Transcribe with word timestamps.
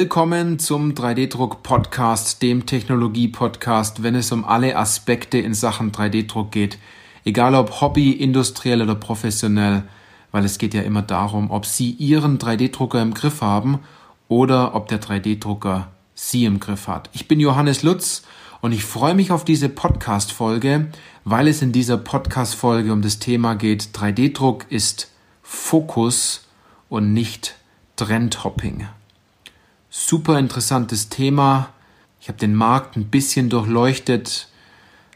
Willkommen 0.00 0.60
zum 0.60 0.92
3D-Druck-Podcast, 0.92 2.40
dem 2.40 2.66
Technologie-Podcast, 2.66 4.00
wenn 4.04 4.14
es 4.14 4.30
um 4.30 4.44
alle 4.44 4.76
Aspekte 4.76 5.38
in 5.38 5.54
Sachen 5.54 5.90
3D-Druck 5.90 6.52
geht. 6.52 6.78
Egal 7.24 7.56
ob 7.56 7.80
Hobby, 7.80 8.12
industriell 8.12 8.80
oder 8.80 8.94
professionell, 8.94 9.82
weil 10.30 10.44
es 10.44 10.58
geht 10.58 10.72
ja 10.72 10.82
immer 10.82 11.02
darum, 11.02 11.50
ob 11.50 11.66
Sie 11.66 11.90
Ihren 11.90 12.38
3D-Drucker 12.38 13.02
im 13.02 13.12
Griff 13.12 13.42
haben 13.42 13.80
oder 14.28 14.76
ob 14.76 14.86
der 14.86 15.00
3D-Drucker 15.00 15.88
Sie 16.14 16.44
im 16.44 16.60
Griff 16.60 16.86
hat. 16.86 17.10
Ich 17.12 17.26
bin 17.26 17.40
Johannes 17.40 17.82
Lutz 17.82 18.22
und 18.60 18.70
ich 18.70 18.84
freue 18.84 19.16
mich 19.16 19.32
auf 19.32 19.44
diese 19.44 19.68
Podcast-Folge, 19.68 20.92
weil 21.24 21.48
es 21.48 21.60
in 21.60 21.72
dieser 21.72 21.96
Podcast-Folge 21.96 22.92
um 22.92 23.02
das 23.02 23.18
Thema 23.18 23.56
geht, 23.56 23.88
3D-Druck 23.94 24.66
ist 24.70 25.10
Fokus 25.42 26.46
und 26.88 27.12
nicht 27.12 27.56
Trendhopping. 27.96 28.86
Super 29.90 30.38
interessantes 30.38 31.08
Thema. 31.08 31.70
Ich 32.20 32.28
habe 32.28 32.38
den 32.38 32.54
Markt 32.54 32.96
ein 32.96 33.06
bisschen 33.06 33.48
durchleuchtet, 33.48 34.48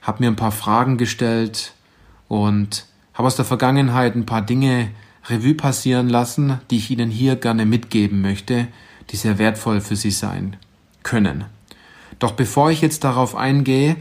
habe 0.00 0.22
mir 0.22 0.30
ein 0.30 0.36
paar 0.36 0.52
Fragen 0.52 0.96
gestellt 0.96 1.74
und 2.28 2.86
habe 3.12 3.26
aus 3.26 3.36
der 3.36 3.44
Vergangenheit 3.44 4.14
ein 4.14 4.24
paar 4.24 4.40
Dinge 4.40 4.90
Revue 5.26 5.54
passieren 5.54 6.08
lassen, 6.08 6.58
die 6.70 6.78
ich 6.78 6.90
Ihnen 6.90 7.10
hier 7.10 7.36
gerne 7.36 7.66
mitgeben 7.66 8.22
möchte, 8.22 8.66
die 9.10 9.16
sehr 9.16 9.38
wertvoll 9.38 9.82
für 9.82 9.94
Sie 9.96 10.10
sein 10.10 10.56
können. 11.02 11.44
Doch 12.18 12.32
bevor 12.32 12.70
ich 12.70 12.80
jetzt 12.80 13.04
darauf 13.04 13.36
eingehe, 13.36 13.96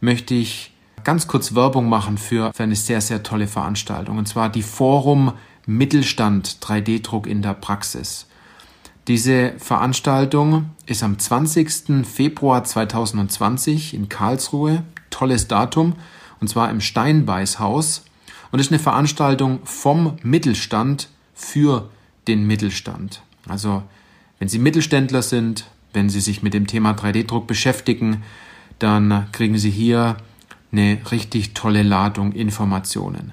möchte 0.00 0.32
ich 0.32 0.72
ganz 1.04 1.28
kurz 1.28 1.54
Werbung 1.54 1.88
machen 1.90 2.16
für, 2.16 2.50
eine 2.56 2.76
sehr, 2.76 3.02
sehr 3.02 3.22
tolle 3.22 3.46
Veranstaltung, 3.46 4.16
und 4.16 4.26
zwar 4.26 4.48
die 4.48 4.62
Forum 4.62 5.34
Mittelstand 5.66 6.58
3D-Druck 6.62 7.26
in 7.26 7.42
der 7.42 7.54
Praxis. 7.54 8.26
Diese 9.06 9.52
Veranstaltung 9.58 10.70
ist 10.86 11.02
am 11.02 11.18
20. 11.18 12.06
Februar 12.06 12.64
2020 12.64 13.92
in 13.92 14.08
Karlsruhe. 14.08 14.82
Tolles 15.10 15.46
Datum. 15.46 15.94
Und 16.40 16.48
zwar 16.48 16.70
im 16.70 16.80
Steinbeißhaus. 16.80 18.04
Und 18.50 18.60
ist 18.60 18.70
eine 18.70 18.78
Veranstaltung 18.78 19.60
vom 19.64 20.16
Mittelstand 20.22 21.08
für 21.34 21.90
den 22.28 22.46
Mittelstand. 22.46 23.22
Also, 23.46 23.82
wenn 24.38 24.48
Sie 24.48 24.58
Mittelständler 24.58 25.22
sind, 25.22 25.66
wenn 25.92 26.08
Sie 26.08 26.20
sich 26.20 26.42
mit 26.42 26.54
dem 26.54 26.66
Thema 26.66 26.92
3D-Druck 26.92 27.46
beschäftigen, 27.46 28.22
dann 28.78 29.26
kriegen 29.32 29.58
Sie 29.58 29.70
hier 29.70 30.16
eine 30.72 30.98
richtig 31.10 31.52
tolle 31.52 31.82
Ladung 31.82 32.32
Informationen. 32.32 33.32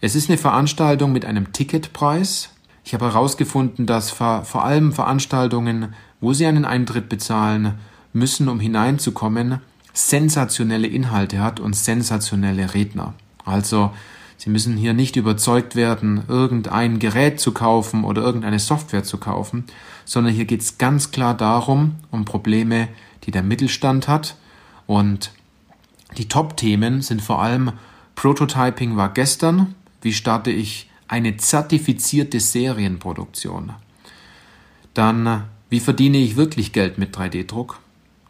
Es 0.00 0.16
ist 0.16 0.28
eine 0.28 0.38
Veranstaltung 0.38 1.12
mit 1.12 1.24
einem 1.24 1.52
Ticketpreis 1.52 2.51
ich 2.84 2.94
habe 2.94 3.06
herausgefunden, 3.06 3.86
dass 3.86 4.10
vor 4.10 4.64
allem 4.64 4.92
Veranstaltungen, 4.92 5.94
wo 6.20 6.32
Sie 6.32 6.46
einen 6.46 6.64
Eintritt 6.64 7.08
bezahlen 7.08 7.74
müssen, 8.12 8.48
um 8.48 8.60
hineinzukommen, 8.60 9.60
sensationelle 9.92 10.86
Inhalte 10.86 11.40
hat 11.40 11.60
und 11.60 11.76
sensationelle 11.76 12.74
Redner. 12.74 13.14
Also 13.44 13.90
Sie 14.36 14.50
müssen 14.50 14.76
hier 14.76 14.92
nicht 14.92 15.14
überzeugt 15.14 15.76
werden, 15.76 16.24
irgendein 16.26 16.98
Gerät 16.98 17.38
zu 17.38 17.52
kaufen 17.52 18.02
oder 18.02 18.22
irgendeine 18.22 18.58
Software 18.58 19.04
zu 19.04 19.18
kaufen, 19.18 19.64
sondern 20.04 20.34
hier 20.34 20.46
geht 20.46 20.62
es 20.62 20.78
ganz 20.78 21.12
klar 21.12 21.36
darum, 21.36 21.96
um 22.10 22.24
Probleme, 22.24 22.88
die 23.24 23.30
der 23.30 23.44
Mittelstand 23.44 24.08
hat. 24.08 24.34
Und 24.88 25.30
die 26.18 26.28
Top-Themen 26.28 27.02
sind 27.02 27.22
vor 27.22 27.40
allem 27.40 27.72
Prototyping 28.16 28.96
war 28.96 29.10
gestern, 29.10 29.74
wie 30.00 30.12
starte 30.12 30.50
ich 30.50 30.90
eine 31.12 31.36
zertifizierte 31.36 32.40
Serienproduktion. 32.40 33.74
Dann, 34.94 35.44
wie 35.68 35.80
verdiene 35.80 36.16
ich 36.16 36.36
wirklich 36.36 36.72
Geld 36.72 36.96
mit 36.96 37.14
3D-Druck? 37.14 37.80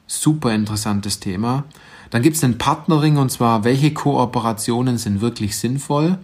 Super 0.09 0.53
interessantes 0.53 1.21
Thema. 1.21 1.63
Dann 2.11 2.23
gibt 2.23 2.35
es 2.35 2.41
den 2.41 2.59
Partnering 2.59 3.19
und 3.19 3.31
zwar, 3.31 3.63
welche 3.63 3.95
Kooperationen 3.95 4.99
sind 4.99 5.21
wirklich 5.21 5.57
sinnvoll? 5.57 6.19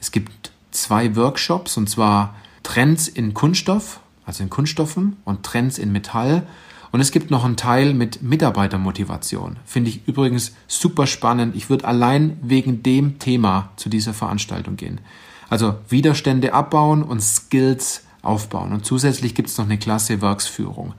Es 0.00 0.10
gibt 0.10 0.50
zwei 0.70 1.14
Workshops 1.14 1.76
und 1.76 1.90
zwar 1.90 2.34
Trends 2.62 3.06
in 3.06 3.34
Kunststoff, 3.34 4.00
also 4.24 4.42
in 4.42 4.48
Kunststoffen 4.48 5.18
und 5.26 5.42
Trends 5.42 5.76
in 5.76 5.92
Metall. 5.92 6.46
Und 6.90 7.02
es 7.02 7.12
gibt 7.12 7.30
noch 7.30 7.44
einen 7.44 7.58
Teil 7.58 7.92
mit 7.92 8.22
Mitarbeitermotivation. 8.22 9.56
Finde 9.66 9.90
ich 9.90 10.08
übrigens 10.08 10.54
super 10.68 11.06
spannend. 11.06 11.54
Ich 11.54 11.68
würde 11.68 11.86
allein 11.86 12.38
wegen 12.40 12.82
dem 12.82 13.18
Thema 13.18 13.68
zu 13.76 13.90
dieser 13.90 14.14
Veranstaltung 14.14 14.76
gehen. 14.76 15.02
Also 15.50 15.76
Widerstände 15.88 16.52
abbauen 16.52 17.02
und 17.02 17.22
Skills 17.22 18.02
aufbauen. 18.22 18.72
Und 18.72 18.84
zusätzlich 18.84 19.34
gibt 19.34 19.48
es 19.48 19.58
noch 19.58 19.64
eine 19.64 19.78
Klasse 19.78 20.20
Werksführung. 20.20 20.94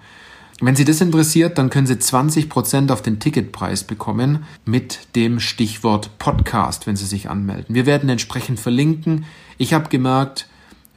Wenn 0.61 0.75
Sie 0.75 0.83
das 0.83 0.99
interessiert, 0.99 1.57
dann 1.57 1.69
können 1.69 1.87
Sie 1.87 1.93
20% 1.93 2.91
auf 2.91 3.01
den 3.01 3.19
Ticketpreis 3.19 3.85
bekommen 3.85 4.43
mit 4.65 5.15
dem 5.15 5.39
Stichwort 5.39 6.17
Podcast, 6.19 6.85
wenn 6.85 6.97
Sie 6.97 7.05
sich 7.05 7.29
anmelden. 7.29 7.75
Wir 7.75 7.85
werden 7.85 8.09
entsprechend 8.09 8.59
verlinken. 8.59 9.23
Ich 9.57 9.73
habe 9.73 9.87
gemerkt, 9.87 10.47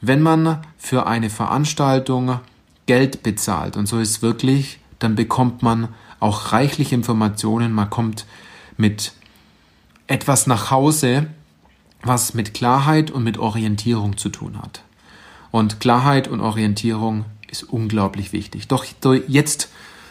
wenn 0.01 0.21
man 0.21 0.63
für 0.79 1.07
eine 1.07 1.31
Veranstaltung 1.31 2.41
Geld 2.87 3.23
bezahlt, 3.23 3.77
und 3.77 3.87
so 3.87 4.01
ist 4.01 4.21
wirklich, 4.21 4.81
dann 4.99 5.15
bekommt 5.15 5.63
man 5.63 5.89
auch 6.19 6.51
reichlich 6.51 6.93
Informationen. 6.93 7.73
Man 7.73 7.89
kommt 7.89 8.27
mit 8.77 9.13
etwas 10.09 10.49
nach 10.49 10.73
Hause, 10.73 11.29
was 12.03 12.35
mit 12.35 12.55
Klarheit 12.55 13.11
und 13.11 13.25
mit 13.25 13.39
Orientierung 13.39 14.17
zu 14.17 14.29
tun 14.29 14.61
hat. 14.61 14.83
Und 15.51 15.81
Klarheit 15.81 16.29
und 16.29 16.41
Orientierung 16.41 17.25
ist 17.51 17.65
unglaublich 17.65 18.33
wichtig. 18.33 18.69
Doch 18.69 18.85
jetzt 19.29 19.69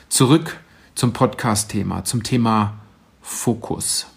zurück 0.10 0.60
zum 0.96 1.14
Podcast-Thema, 1.14 2.04
zum 2.04 2.24
Thema 2.24 2.76
Fokus. 3.22 4.08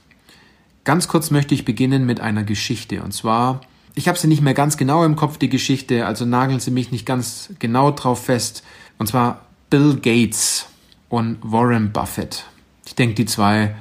Ganz 0.84 1.08
kurz 1.08 1.30
möchte 1.30 1.54
ich 1.54 1.64
beginnen 1.64 2.04
mit 2.04 2.20
einer 2.20 2.44
Geschichte. 2.44 3.02
Und 3.02 3.12
zwar, 3.12 3.62
ich 3.94 4.06
habe 4.08 4.18
sie 4.18 4.28
nicht 4.28 4.42
mehr 4.42 4.54
ganz 4.54 4.76
genau 4.76 5.04
im 5.04 5.16
Kopf, 5.16 5.38
die 5.38 5.48
Geschichte, 5.48 6.06
also 6.06 6.26
nageln 6.26 6.60
Sie 6.60 6.70
mich 6.70 6.92
nicht 6.92 7.06
ganz 7.06 7.50
genau 7.58 7.90
drauf 7.90 8.26
fest. 8.26 8.62
Und 8.98 9.06
zwar 9.06 9.46
Bill 9.70 9.96
Gates 9.96 10.66
und 11.08 11.38
Warren 11.42 11.92
Buffett. 11.92 12.44
Ich 12.86 12.94
denke, 12.94 13.14
die 13.14 13.24
zwei 13.24 13.74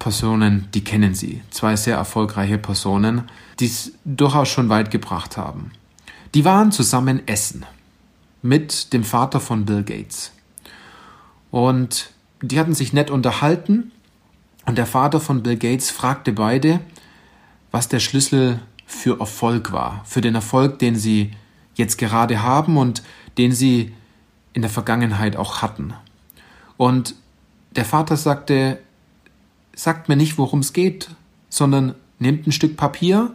Personen, 0.00 0.66
die 0.74 0.82
kennen 0.82 1.14
Sie. 1.14 1.42
Zwei 1.50 1.76
sehr 1.76 1.96
erfolgreiche 1.96 2.58
Personen, 2.58 3.30
die 3.60 3.66
es 3.66 3.92
durchaus 4.04 4.48
schon 4.48 4.68
weit 4.68 4.90
gebracht 4.90 5.36
haben. 5.36 5.70
Die 6.34 6.44
waren 6.44 6.72
zusammen 6.72 7.22
essen 7.28 7.64
mit 8.42 8.92
dem 8.92 9.04
Vater 9.04 9.38
von 9.38 9.64
Bill 9.64 9.84
Gates. 9.84 10.32
Und 11.52 12.10
die 12.42 12.58
hatten 12.58 12.74
sich 12.74 12.92
nett 12.92 13.10
unterhalten 13.10 13.92
und 14.66 14.78
der 14.78 14.86
Vater 14.86 15.20
von 15.20 15.42
Bill 15.42 15.56
Gates 15.56 15.90
fragte 15.90 16.32
beide, 16.32 16.80
was 17.70 17.88
der 17.88 18.00
Schlüssel 18.00 18.60
für 18.86 19.20
Erfolg 19.20 19.70
war, 19.70 20.02
für 20.04 20.20
den 20.20 20.34
Erfolg, 20.34 20.78
den 20.78 20.96
sie 20.96 21.32
jetzt 21.74 21.98
gerade 21.98 22.42
haben 22.42 22.76
und 22.76 23.02
den 23.38 23.52
sie 23.52 23.92
in 24.52 24.62
der 24.62 24.70
Vergangenheit 24.70 25.36
auch 25.36 25.62
hatten. 25.62 25.94
Und 26.76 27.14
der 27.76 27.84
Vater 27.84 28.16
sagte, 28.16 28.78
sagt 29.82 30.10
mir 30.10 30.16
nicht, 30.16 30.36
worum 30.36 30.60
es 30.60 30.74
geht, 30.74 31.08
sondern 31.48 31.94
nehmt 32.18 32.46
ein 32.46 32.52
Stück 32.52 32.76
Papier, 32.76 33.34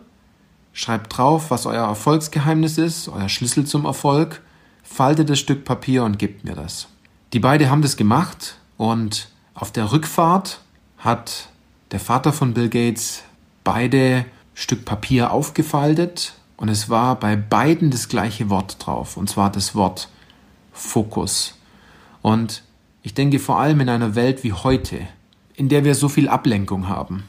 schreibt 0.73 1.17
drauf, 1.17 1.50
was 1.50 1.66
euer 1.66 1.88
Erfolgsgeheimnis 1.88 2.78
ist, 2.78 3.09
euer 3.09 3.29
Schlüssel 3.29 3.66
zum 3.66 3.85
Erfolg, 3.85 4.44
faltet 4.83 5.29
das 5.31 5.39
Stück 5.39 5.66
Papier 5.66 6.03
und 6.03 6.19
gebt 6.19 6.44
mir 6.44 6.53
das. 6.53 6.88
Die 7.33 7.39
beiden 7.39 7.71
haben 7.71 7.81
das 7.81 7.97
gemacht 7.97 8.57
und 8.77 9.30
auf 9.56 9.71
der 9.71 9.92
Rückfahrt 9.92 10.59
hat 11.00 11.50
der 11.89 12.00
Vater 12.00 12.31
von 12.31 12.53
Bill 12.53 12.69
Gates 12.69 13.24
beide 13.63 14.25
Stück 14.53 14.86
Papier 14.86 15.31
aufgefaltet 15.31 16.36
und 16.57 16.69
es 16.69 16.89
war 16.92 17.19
bei 17.19 17.36
beiden 17.36 17.89
das 17.89 18.07
gleiche 18.07 18.51
Wort 18.51 18.77
drauf, 18.86 19.18
und 19.18 19.31
zwar 19.31 19.51
das 19.51 19.74
Wort 19.74 20.09
Fokus. 20.74 21.56
Und 22.21 22.62
ich 23.01 23.15
denke 23.15 23.39
vor 23.39 23.59
allem 23.59 23.80
in 23.80 23.89
einer 23.89 24.13
Welt 24.13 24.44
wie 24.44 24.53
heute, 24.53 25.07
in 25.56 25.69
der 25.69 25.84
wir 25.84 25.96
so 25.96 26.10
viel 26.10 26.28
Ablenkung 26.28 26.88
haben, 26.88 27.24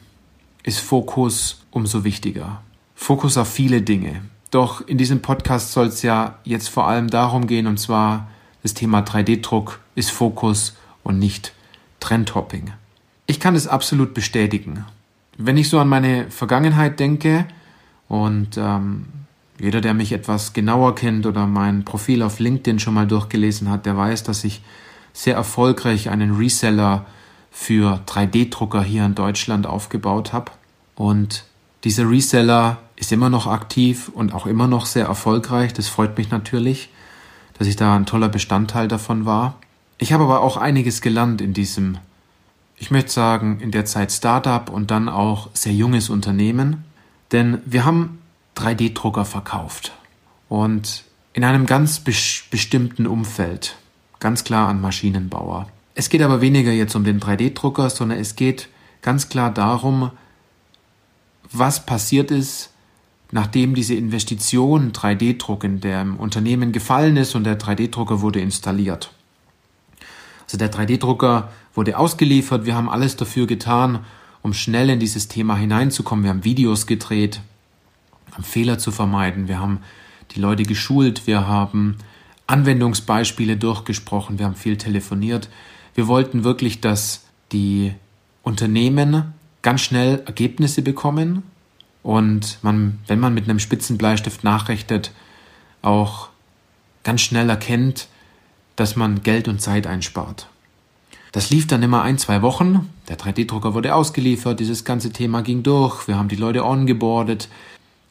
ist 0.63 0.81
Fokus 0.81 1.65
umso 1.71 2.05
wichtiger. 2.05 2.63
Fokus 2.95 3.37
auf 3.37 3.49
viele 3.49 3.83
Dinge. 3.83 4.23
Doch 4.51 4.87
in 4.87 4.99
diesem 4.99 5.23
Podcast 5.23 5.73
soll 5.73 5.87
es 5.87 6.03
ja 6.03 6.39
jetzt 6.45 6.69
vor 6.69 6.89
allem 6.89 7.09
darum 7.09 7.47
gehen, 7.47 7.67
und 7.67 7.79
zwar 7.79 8.29
das 8.63 8.75
Thema 8.75 9.01
3D-Druck 9.01 9.81
ist 9.95 10.11
Fokus 10.11 10.77
und 11.05 11.19
nicht 11.19 11.53
Trendhopping. 12.01 12.73
Ich 13.27 13.39
kann 13.39 13.55
es 13.55 13.69
absolut 13.69 14.15
bestätigen. 14.15 14.85
Wenn 15.37 15.57
ich 15.57 15.69
so 15.69 15.79
an 15.79 15.89
meine 15.89 16.31
Vergangenheit 16.31 16.99
denke 16.99 17.47
und 18.09 18.57
ähm, 18.57 19.07
jeder, 19.59 19.81
der 19.81 19.95
mich 19.95 20.13
etwas 20.13 20.53
genauer 20.53 20.95
kennt 20.95 21.27
oder 21.27 21.47
mein 21.47 21.85
Profil 21.85 22.23
auf 22.23 22.39
LinkedIn 22.39 22.79
schon 22.79 22.95
mal 22.95 23.07
durchgelesen 23.07 23.71
hat, 23.71 23.87
der 23.87 23.97
weiß, 23.97 24.23
dass 24.23 24.45
ich 24.45 24.63
sehr 25.13 25.35
erfolgreich 25.35 26.11
einen 26.11 26.37
Reseller 26.37 27.07
für 27.57 28.03
3D-Drucker 28.07 28.83
hier 28.83 29.07
in 29.07 29.15
Deutschland 29.15 29.67
aufgebaut 29.67 30.35
habe. 30.35 30.53
Und 30.95 31.47
dieser 31.85 32.09
Reseller 32.09 32.77
ist 32.97 33.13
immer 33.13 33.31
noch 33.31 33.47
aktiv 33.47 34.11
und 34.15 34.35
auch 34.35 34.47
immer 34.47 34.69
noch 34.69 34.85
sehr 34.85 35.07
erfolgreich. 35.07 35.73
Das 35.73 35.89
freut 35.89 36.19
mich 36.19 36.31
natürlich, 36.31 36.91
dass 37.59 37.67
ich 37.67 37.75
da 37.75 37.97
ein 37.97 38.05
toller 38.05 38.29
Bestandteil 38.29 38.89
davon 38.89 39.25
war. 39.25 39.57
Ich 39.97 40.13
habe 40.13 40.25
aber 40.25 40.43
auch 40.43 40.59
einiges 40.59 41.01
gelernt 41.01 41.41
in 41.41 41.55
diesem, 41.55 41.97
ich 42.77 42.91
möchte 42.91 43.11
sagen, 43.11 43.59
in 43.61 43.71
der 43.71 43.87
Zeit 43.87 44.13
Startup 44.13 44.69
und 44.69 44.91
dann 44.91 45.09
auch 45.09 45.49
sehr 45.55 45.73
junges 45.73 46.11
Unternehmen, 46.11 46.85
denn 47.33 47.63
wir 47.65 47.87
haben 47.87 48.19
3D-Drucker 48.57 49.25
verkauft 49.25 49.93
und 50.51 51.05
in 51.33 51.43
einem 51.43 51.65
ganz 51.65 52.01
bestimmten 52.01 53.07
Umfeld, 53.07 53.77
ganz 54.21 54.45
klar 54.45 54.69
an 54.69 54.81
Maschinenbauer. 54.81 55.69
Es 55.99 56.11
geht 56.11 56.21
aber 56.21 56.43
weniger 56.43 56.73
jetzt 56.73 56.95
um 56.95 57.05
den 57.05 57.21
3D-Drucker, 57.21 57.89
sondern 57.89 58.19
es 58.19 58.37
geht 58.37 58.69
ganz 59.01 59.31
klar 59.31 59.51
darum, 59.53 60.11
was 61.51 61.87
passiert 61.87 62.31
ist, 62.31 62.71
nachdem 63.33 63.75
diese 63.75 63.95
Investition 63.95 64.93
3D-Druck 64.93 65.65
in 65.65 65.81
dem 65.81 66.19
Unternehmen 66.19 66.73
gefallen 66.73 67.17
ist 67.17 67.35
und 67.35 67.45
der 67.45 67.59
3D-Drucker 67.59 68.21
wurde 68.21 68.41
installiert. 68.41 69.11
Also 70.45 70.59
der 70.59 70.71
3D-Drucker 70.71 71.51
wurde 71.75 71.97
ausgeliefert, 71.97 72.67
wir 72.67 72.75
haben 72.75 72.91
alles 72.91 73.17
dafür 73.17 73.47
getan, 73.47 74.01
um 74.43 74.53
schnell 74.53 74.91
in 74.91 75.01
dieses 75.01 75.29
Thema 75.29 75.57
hineinzukommen. 75.57 76.25
Wir 76.25 76.31
haben 76.31 76.45
Videos 76.45 76.87
gedreht, 76.87 77.41
um 78.37 78.45
Fehler 78.45 78.79
zu 78.79 78.93
vermeiden, 78.93 79.49
wir 79.49 79.61
haben 79.61 79.81
die 80.33 80.41
Leute 80.41 80.65
geschult, 80.65 81.27
wir 81.27 81.49
haben 81.49 81.97
Anwendungsbeispiele 82.47 83.57
durchgesprochen, 83.57 84.39
wir 84.39 84.45
haben 84.45 84.57
viel 84.57 84.77
telefoniert. 84.77 85.49
Wir 85.97 86.09
wollten 86.09 86.45
wirklich, 86.45 86.83
dass 86.83 87.23
die 87.53 87.95
Unternehmen 88.43 89.33
ganz 89.63 89.81
schnell 89.81 90.23
Ergebnisse 90.27 90.83
bekommen 90.83 91.43
und 92.03 92.59
man, 92.61 92.99
wenn 93.07 93.19
man 93.19 93.33
mit 93.33 93.49
einem 93.49 93.59
spitzen 93.59 93.97
Bleistift 93.97 94.45
nachrechnet, 94.45 95.11
auch 95.81 96.29
ganz 97.03 97.23
schnell 97.23 97.49
erkennt, 97.49 98.09
dass 98.77 98.95
man 98.95 99.23
Geld 99.23 99.49
und 99.49 99.63
Zeit 99.63 99.87
einspart. 99.87 100.49
Das 101.33 101.49
lief 101.49 101.67
dann 101.67 101.83
immer 101.83 102.03
ein, 102.03 102.19
zwei 102.19 102.43
Wochen. 102.43 102.91
Der 103.09 103.19
3D-Drucker 103.19 103.73
wurde 103.73 103.95
ausgeliefert, 103.95 104.61
dieses 104.61 104.85
ganze 104.85 105.13
Thema 105.13 105.41
ging 105.41 105.63
durch, 105.63 106.07
wir 106.09 106.19
haben 106.19 106.29
die 106.29 106.37
Leute 106.37 106.63
ongeboardet. 106.63 107.49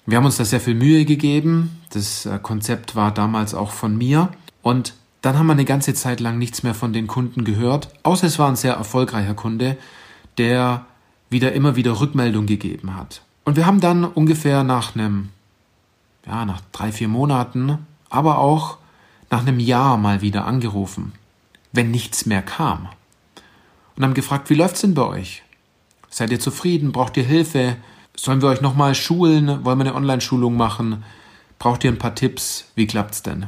Wir 0.08 0.18
haben 0.18 0.26
uns 0.26 0.38
da 0.38 0.46
sehr 0.46 0.60
viel 0.60 0.76
Mühe 0.76 1.06
gegeben. 1.06 1.81
Das 1.92 2.26
äh, 2.26 2.40
Konzept 2.42 2.96
war 2.96 3.14
damals 3.14 3.54
auch 3.54 3.72
von 3.72 3.96
mir. 3.96 4.30
Und 4.64 4.94
dann 5.25 5.39
haben 5.39 5.48
wir 5.48 5.54
eine 5.54 5.66
ganze 5.66 5.95
Zeit 5.95 6.19
lang 6.19 6.38
nichts 6.38 6.62
mehr 6.62 6.75
von 6.75 6.94
den 6.94 7.07
Kunden 7.07 7.45
gehört, 7.45 7.89
außer 8.04 8.27
es 8.27 8.38
war 8.38 8.48
ein 8.48 8.56
sehr 8.56 8.75
erfolgreicher 8.75 9.33
Kunde, 9.33 9.75
der 10.38 10.86
wieder 11.31 11.54
immer 11.54 11.75
wieder 11.75 12.00
Rückmeldung 12.00 12.45
gegeben 12.45 12.95
hat. 12.95 13.24
Und 13.44 13.56
wir 13.56 13.66
haben 13.66 13.81
dann 13.81 14.06
ungefähr 14.06 14.63
nach 14.63 14.94
einem, 14.94 15.30
ja, 16.27 16.45
nach 16.45 16.62
drei, 16.72 16.92
vier 16.92 17.07
Monaten, 17.07 17.80
aber 18.12 18.38
auch 18.38 18.77
nach 19.31 19.42
einem 19.42 19.60
Jahr 19.60 19.98
mal 19.98 20.22
wieder 20.22 20.45
angerufen, 20.45 21.13
wenn 21.71 21.89
nichts 21.89 22.28
mehr 22.28 22.44
kam. 22.44 22.89
Und 23.95 24.04
haben 24.04 24.13
gefragt, 24.13 24.51
wie 24.51 24.56
läuft's 24.56 24.81
denn 24.81 24.94
bei 24.94 25.07
euch? 25.07 25.42
Seid 26.12 26.30
ihr 26.30 26.39
zufrieden? 26.39 26.92
Braucht 26.92 27.18
ihr 27.18 27.24
Hilfe? 27.24 27.78
Sollen 28.16 28.44
wir 28.44 28.50
euch 28.50 28.62
nochmal 28.62 28.94
schulen? 28.94 29.66
Wollen 29.66 29.80
wir 29.80 29.86
eine 29.86 29.95
Online-Schulung 29.95 30.56
machen? 30.56 31.04
Braucht 31.57 31.83
ihr 31.83 31.92
ein 31.92 31.98
paar 31.98 32.13
Tipps? 32.13 32.66
Wie 32.75 32.86
klappt's 32.86 33.24
denn? 33.24 33.48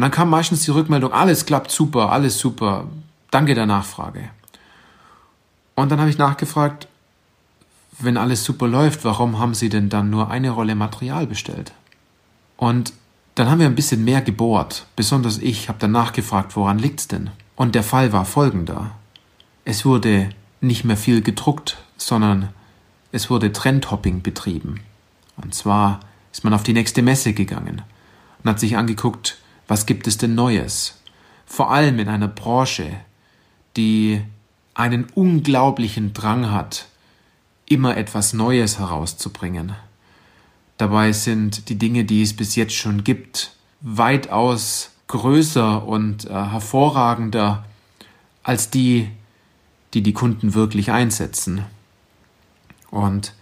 Und 0.00 0.04
dann 0.04 0.12
kam 0.12 0.30
meistens 0.30 0.64
die 0.64 0.70
Rückmeldung, 0.70 1.12
alles 1.12 1.44
klappt 1.44 1.70
super, 1.70 2.10
alles 2.10 2.38
super, 2.38 2.86
danke 3.30 3.54
der 3.54 3.66
Nachfrage. 3.66 4.30
Und 5.74 5.92
dann 5.92 6.00
habe 6.00 6.08
ich 6.08 6.16
nachgefragt, 6.16 6.88
wenn 7.98 8.16
alles 8.16 8.42
super 8.42 8.66
läuft, 8.66 9.04
warum 9.04 9.38
haben 9.38 9.52
Sie 9.52 9.68
denn 9.68 9.90
dann 9.90 10.08
nur 10.08 10.30
eine 10.30 10.52
Rolle 10.52 10.74
Material 10.74 11.26
bestellt? 11.26 11.74
Und 12.56 12.94
dann 13.34 13.50
haben 13.50 13.58
wir 13.58 13.66
ein 13.66 13.74
bisschen 13.74 14.02
mehr 14.02 14.22
gebohrt. 14.22 14.86
Besonders 14.96 15.36
ich 15.36 15.68
habe 15.68 15.78
dann 15.78 15.92
nachgefragt, 15.92 16.56
woran 16.56 16.78
liegt's 16.78 17.06
denn? 17.06 17.28
Und 17.54 17.74
der 17.74 17.82
Fall 17.82 18.10
war 18.14 18.24
folgender. 18.24 18.92
Es 19.66 19.84
wurde 19.84 20.30
nicht 20.62 20.82
mehr 20.86 20.96
viel 20.96 21.20
gedruckt, 21.20 21.76
sondern 21.98 22.48
es 23.12 23.28
wurde 23.28 23.52
Trendhopping 23.52 24.22
betrieben. 24.22 24.80
Und 25.36 25.54
zwar 25.54 26.00
ist 26.32 26.42
man 26.42 26.54
auf 26.54 26.62
die 26.62 26.72
nächste 26.72 27.02
Messe 27.02 27.34
gegangen 27.34 27.82
und 28.42 28.48
hat 28.48 28.60
sich 28.60 28.78
angeguckt, 28.78 29.36
was 29.70 29.86
gibt 29.86 30.08
es 30.08 30.18
denn 30.18 30.34
Neues? 30.34 31.00
Vor 31.46 31.70
allem 31.70 32.00
in 32.00 32.08
einer 32.08 32.26
Branche, 32.26 32.90
die 33.76 34.20
einen 34.74 35.04
unglaublichen 35.14 36.12
Drang 36.12 36.50
hat, 36.50 36.88
immer 37.66 37.96
etwas 37.96 38.32
Neues 38.32 38.80
herauszubringen. 38.80 39.76
Dabei 40.76 41.12
sind 41.12 41.68
die 41.68 41.78
Dinge, 41.78 42.04
die 42.04 42.20
es 42.20 42.34
bis 42.34 42.56
jetzt 42.56 42.74
schon 42.74 43.04
gibt, 43.04 43.52
weitaus 43.80 44.90
größer 45.06 45.86
und 45.86 46.24
äh, 46.24 46.30
hervorragender 46.30 47.64
als 48.42 48.70
die, 48.70 49.08
die 49.94 50.02
die 50.02 50.14
Kunden 50.14 50.54
wirklich 50.54 50.90
einsetzen. 50.90 51.64
Und 52.90 53.34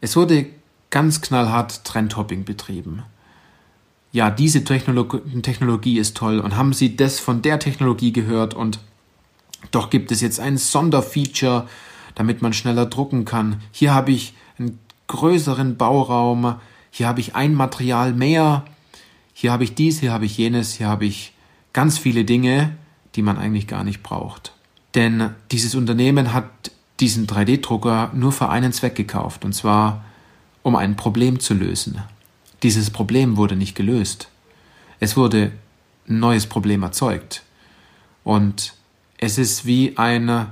es 0.00 0.16
wurde 0.16 0.46
ganz 0.90 1.20
knallhart 1.20 1.84
Trendhopping 1.84 2.44
betrieben. 2.44 3.04
Ja, 4.18 4.30
diese 4.30 4.64
Technologie, 4.64 5.20
Technologie 5.42 5.96
ist 5.96 6.16
toll 6.16 6.40
und 6.40 6.56
haben 6.56 6.72
Sie 6.72 6.96
das 6.96 7.20
von 7.20 7.40
der 7.40 7.60
Technologie 7.60 8.12
gehört 8.12 8.52
und 8.52 8.80
doch 9.70 9.90
gibt 9.90 10.10
es 10.10 10.20
jetzt 10.20 10.40
ein 10.40 10.58
Sonderfeature, 10.58 11.68
damit 12.16 12.42
man 12.42 12.52
schneller 12.52 12.86
drucken 12.86 13.24
kann. 13.24 13.60
Hier 13.70 13.94
habe 13.94 14.10
ich 14.10 14.34
einen 14.58 14.80
größeren 15.06 15.76
Bauraum, 15.76 16.56
hier 16.90 17.06
habe 17.06 17.20
ich 17.20 17.36
ein 17.36 17.54
Material 17.54 18.12
mehr, 18.12 18.64
hier 19.34 19.52
habe 19.52 19.62
ich 19.62 19.76
dies, 19.76 20.00
hier 20.00 20.12
habe 20.12 20.24
ich 20.24 20.36
jenes, 20.36 20.74
hier 20.74 20.88
habe 20.88 21.04
ich 21.04 21.32
ganz 21.72 21.96
viele 21.96 22.24
Dinge, 22.24 22.76
die 23.14 23.22
man 23.22 23.38
eigentlich 23.38 23.68
gar 23.68 23.84
nicht 23.84 24.02
braucht. 24.02 24.52
Denn 24.96 25.30
dieses 25.52 25.76
Unternehmen 25.76 26.32
hat 26.32 26.72
diesen 26.98 27.28
3D-Drucker 27.28 28.10
nur 28.14 28.32
für 28.32 28.48
einen 28.48 28.72
Zweck 28.72 28.96
gekauft, 28.96 29.44
und 29.44 29.52
zwar 29.52 30.04
um 30.64 30.74
ein 30.74 30.96
Problem 30.96 31.38
zu 31.38 31.54
lösen. 31.54 32.00
Dieses 32.62 32.90
Problem 32.90 33.36
wurde 33.36 33.56
nicht 33.56 33.74
gelöst. 33.74 34.28
Es 35.00 35.16
wurde 35.16 35.52
ein 36.08 36.18
neues 36.18 36.46
Problem 36.46 36.82
erzeugt. 36.82 37.42
Und 38.24 38.74
es 39.18 39.38
ist 39.38 39.64
wie 39.64 39.96
eine, 39.96 40.48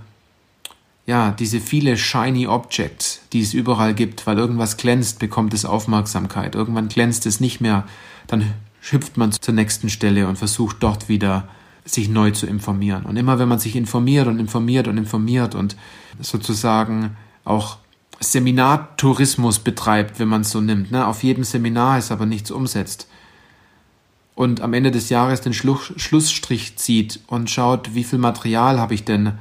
ja, 1.07 1.33
diese 1.33 1.61
viele 1.61 1.97
shiny 1.97 2.47
Objects, 2.47 3.23
die 3.33 3.41
es 3.41 3.55
überall 3.55 3.95
gibt, 3.95 4.27
weil 4.27 4.39
irgendwas 4.39 4.77
glänzt, 4.77 5.19
bekommt 5.19 5.55
es 5.55 5.65
Aufmerksamkeit. 5.65 6.55
Irgendwann 6.55 6.89
glänzt 6.89 7.27
es 7.27 7.41
nicht 7.41 7.61
mehr, 7.61 7.87
dann 8.27 8.55
hüpft 8.81 9.17
man 9.17 9.33
zur 9.33 9.55
nächsten 9.55 9.89
Stelle 9.89 10.29
und 10.29 10.37
versucht 10.37 10.77
dort 10.81 11.09
wieder 11.09 11.49
sich 11.85 12.09
neu 12.09 12.33
zu 12.33 12.47
informieren. 12.47 13.05
Und 13.05 13.17
immer 13.17 13.39
wenn 13.39 13.49
man 13.49 13.59
sich 13.59 13.77
informiert 13.77 14.27
und 14.27 14.39
informiert 14.39 14.89
und 14.89 14.99
informiert 14.99 15.55
und 15.55 15.77
sozusagen 16.21 17.17
auch 17.45 17.79
Seminartourismus 18.21 19.59
betreibt, 19.59 20.19
wenn 20.19 20.29
man 20.29 20.43
es 20.43 20.51
so 20.51 20.61
nimmt, 20.61 20.91
ne? 20.91 21.07
auf 21.07 21.23
jedem 21.23 21.45
Seminar 21.45 21.99
ist 21.99 22.11
aber 22.11 22.27
nichts 22.27 22.51
umsetzt, 22.51 23.09
und 24.37 24.61
am 24.61 24.75
Ende 24.75 24.91
des 24.91 25.09
Jahres 25.09 25.41
den 25.41 25.55
Schluss, 25.55 25.93
Schlussstrich 25.97 26.77
zieht 26.77 27.21
und 27.27 27.51
schaut, 27.51 27.95
wie 27.95 28.05
viel 28.05 28.19
Material 28.19 28.79
habe 28.79 28.93
ich 28.95 29.05
denn 29.05 29.33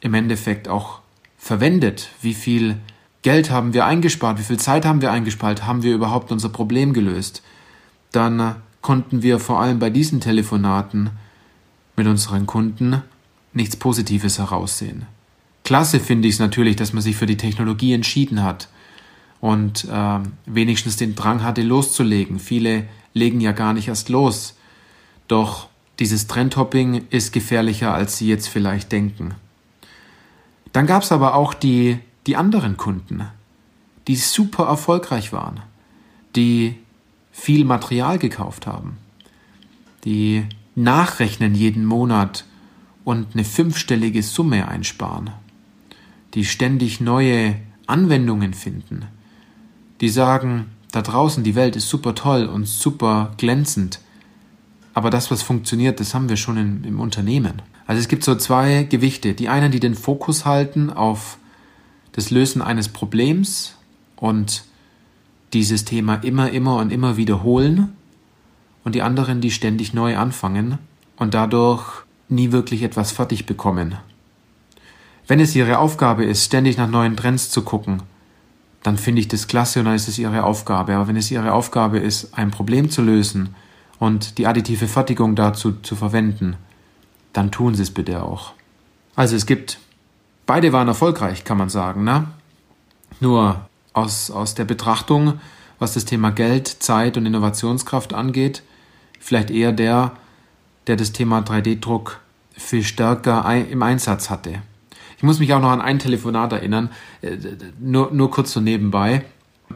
im 0.00 0.14
Endeffekt 0.14 0.68
auch 0.68 0.98
verwendet, 1.38 2.10
wie 2.20 2.34
viel 2.34 2.76
Geld 3.22 3.50
haben 3.50 3.72
wir 3.72 3.86
eingespart, 3.86 4.38
wie 4.38 4.42
viel 4.42 4.58
Zeit 4.58 4.84
haben 4.84 5.00
wir 5.00 5.12
eingespart, 5.12 5.64
haben 5.64 5.84
wir 5.84 5.94
überhaupt 5.94 6.32
unser 6.32 6.48
Problem 6.48 6.92
gelöst, 6.92 7.42
dann 8.10 8.56
konnten 8.82 9.22
wir 9.22 9.38
vor 9.38 9.60
allem 9.60 9.78
bei 9.78 9.90
diesen 9.90 10.20
Telefonaten 10.20 11.10
mit 11.96 12.06
unseren 12.06 12.46
Kunden 12.46 13.02
nichts 13.52 13.76
Positives 13.76 14.38
heraussehen. 14.38 15.06
Klasse 15.70 16.00
finde 16.00 16.26
ich 16.26 16.34
es 16.34 16.40
natürlich, 16.40 16.74
dass 16.74 16.92
man 16.92 17.00
sich 17.00 17.14
für 17.14 17.26
die 17.26 17.36
Technologie 17.36 17.92
entschieden 17.92 18.42
hat 18.42 18.68
und 19.40 19.84
äh, 19.84 20.18
wenigstens 20.44 20.96
den 20.96 21.14
Drang 21.14 21.44
hatte, 21.44 21.62
loszulegen. 21.62 22.40
Viele 22.40 22.88
legen 23.14 23.40
ja 23.40 23.52
gar 23.52 23.72
nicht 23.72 23.86
erst 23.86 24.08
los. 24.08 24.58
Doch 25.28 25.68
dieses 26.00 26.26
Trendhopping 26.26 27.06
ist 27.10 27.32
gefährlicher, 27.32 27.94
als 27.94 28.18
Sie 28.18 28.26
jetzt 28.26 28.48
vielleicht 28.48 28.90
denken. 28.90 29.36
Dann 30.72 30.88
gab 30.88 31.04
es 31.04 31.12
aber 31.12 31.36
auch 31.36 31.54
die, 31.54 32.00
die 32.26 32.34
anderen 32.34 32.76
Kunden, 32.76 33.28
die 34.08 34.16
super 34.16 34.64
erfolgreich 34.64 35.32
waren, 35.32 35.60
die 36.34 36.74
viel 37.30 37.64
Material 37.64 38.18
gekauft 38.18 38.66
haben, 38.66 38.96
die 40.04 40.46
nachrechnen 40.74 41.54
jeden 41.54 41.84
Monat 41.84 42.44
und 43.04 43.34
eine 43.34 43.44
fünfstellige 43.44 44.24
Summe 44.24 44.66
einsparen, 44.66 45.30
die 46.34 46.44
ständig 46.44 47.00
neue 47.00 47.56
Anwendungen 47.86 48.54
finden, 48.54 49.06
die 50.00 50.08
sagen, 50.08 50.66
da 50.92 51.02
draußen, 51.02 51.44
die 51.44 51.54
Welt 51.54 51.76
ist 51.76 51.88
super 51.88 52.14
toll 52.14 52.46
und 52.46 52.66
super 52.66 53.32
glänzend. 53.36 54.00
Aber 54.94 55.10
das, 55.10 55.30
was 55.30 55.42
funktioniert, 55.42 56.00
das 56.00 56.14
haben 56.14 56.28
wir 56.28 56.36
schon 56.36 56.56
in, 56.56 56.84
im 56.84 57.00
Unternehmen. 57.00 57.62
Also 57.86 58.00
es 58.00 58.08
gibt 58.08 58.24
so 58.24 58.34
zwei 58.34 58.84
Gewichte. 58.84 59.34
Die 59.34 59.48
einen, 59.48 59.70
die 59.72 59.80
den 59.80 59.94
Fokus 59.94 60.44
halten 60.44 60.90
auf 60.90 61.38
das 62.12 62.30
Lösen 62.30 62.62
eines 62.62 62.88
Problems 62.88 63.76
und 64.16 64.64
dieses 65.52 65.84
Thema 65.84 66.16
immer, 66.16 66.50
immer 66.50 66.76
und 66.76 66.92
immer 66.92 67.16
wiederholen. 67.16 67.96
Und 68.82 68.94
die 68.94 69.02
anderen, 69.02 69.40
die 69.40 69.50
ständig 69.50 69.92
neu 69.94 70.16
anfangen 70.16 70.78
und 71.16 71.34
dadurch 71.34 72.02
nie 72.28 72.50
wirklich 72.50 72.82
etwas 72.82 73.12
fertig 73.12 73.46
bekommen. 73.46 73.96
Wenn 75.30 75.38
es 75.38 75.54
ihre 75.54 75.78
Aufgabe 75.78 76.24
ist, 76.24 76.46
ständig 76.46 76.76
nach 76.76 76.90
neuen 76.90 77.16
Trends 77.16 77.50
zu 77.50 77.62
gucken, 77.62 78.02
dann 78.82 78.98
finde 78.98 79.20
ich 79.20 79.28
das 79.28 79.46
klasse 79.46 79.78
und 79.78 79.84
dann 79.84 79.94
ist 79.94 80.08
es 80.08 80.18
ihre 80.18 80.42
Aufgabe. 80.42 80.96
Aber 80.96 81.06
wenn 81.06 81.14
es 81.14 81.30
ihre 81.30 81.52
Aufgabe 81.52 82.00
ist, 82.00 82.36
ein 82.36 82.50
Problem 82.50 82.90
zu 82.90 83.00
lösen 83.00 83.54
und 84.00 84.38
die 84.38 84.48
additive 84.48 84.88
Fertigung 84.88 85.36
dazu 85.36 85.74
zu 85.82 85.94
verwenden, 85.94 86.56
dann 87.32 87.52
tun 87.52 87.76
sie 87.76 87.84
es 87.84 87.92
bitte 87.92 88.24
auch. 88.24 88.54
Also 89.14 89.36
es 89.36 89.46
gibt, 89.46 89.78
beide 90.46 90.72
waren 90.72 90.88
erfolgreich, 90.88 91.44
kann 91.44 91.58
man 91.58 91.68
sagen. 91.68 92.02
Ne? 92.02 92.26
Nur 93.20 93.68
aus, 93.92 94.32
aus 94.32 94.56
der 94.56 94.64
Betrachtung, 94.64 95.34
was 95.78 95.94
das 95.94 96.06
Thema 96.06 96.32
Geld, 96.32 96.66
Zeit 96.66 97.16
und 97.16 97.24
Innovationskraft 97.24 98.14
angeht, 98.14 98.64
vielleicht 99.20 99.52
eher 99.52 99.70
der, 99.70 100.10
der 100.88 100.96
das 100.96 101.12
Thema 101.12 101.38
3D-Druck 101.38 102.18
viel 102.50 102.82
stärker 102.82 103.44
im 103.54 103.84
Einsatz 103.84 104.28
hatte. 104.28 104.62
Ich 105.20 105.22
muss 105.22 105.38
mich 105.38 105.52
auch 105.52 105.60
noch 105.60 105.68
an 105.68 105.82
ein 105.82 105.98
Telefonat 105.98 106.54
erinnern, 106.54 106.88
äh, 107.20 107.36
nur, 107.78 108.10
nur 108.10 108.30
kurz 108.30 108.52
so 108.52 108.60
nebenbei. 108.62 109.22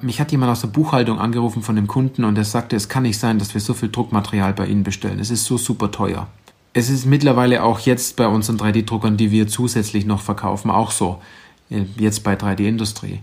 Mich 0.00 0.18
hat 0.18 0.32
jemand 0.32 0.50
aus 0.50 0.62
der 0.62 0.68
Buchhaltung 0.68 1.18
angerufen 1.18 1.60
von 1.60 1.76
dem 1.76 1.86
Kunden 1.86 2.24
und 2.24 2.38
er 2.38 2.46
sagte, 2.46 2.76
es 2.76 2.88
kann 2.88 3.02
nicht 3.02 3.18
sein, 3.18 3.38
dass 3.38 3.52
wir 3.52 3.60
so 3.60 3.74
viel 3.74 3.90
Druckmaterial 3.90 4.54
bei 4.54 4.66
Ihnen 4.66 4.84
bestellen. 4.84 5.20
Es 5.20 5.30
ist 5.30 5.44
so 5.44 5.58
super 5.58 5.90
teuer. 5.90 6.28
Es 6.72 6.88
ist 6.88 7.04
mittlerweile 7.04 7.62
auch 7.62 7.80
jetzt 7.80 8.16
bei 8.16 8.26
unseren 8.26 8.56
3D-Druckern, 8.56 9.18
die 9.18 9.32
wir 9.32 9.46
zusätzlich 9.46 10.06
noch 10.06 10.22
verkaufen, 10.22 10.70
auch 10.70 10.90
so. 10.90 11.20
Äh, 11.68 11.82
jetzt 11.98 12.24
bei 12.24 12.36
3D-Industrie. 12.36 13.20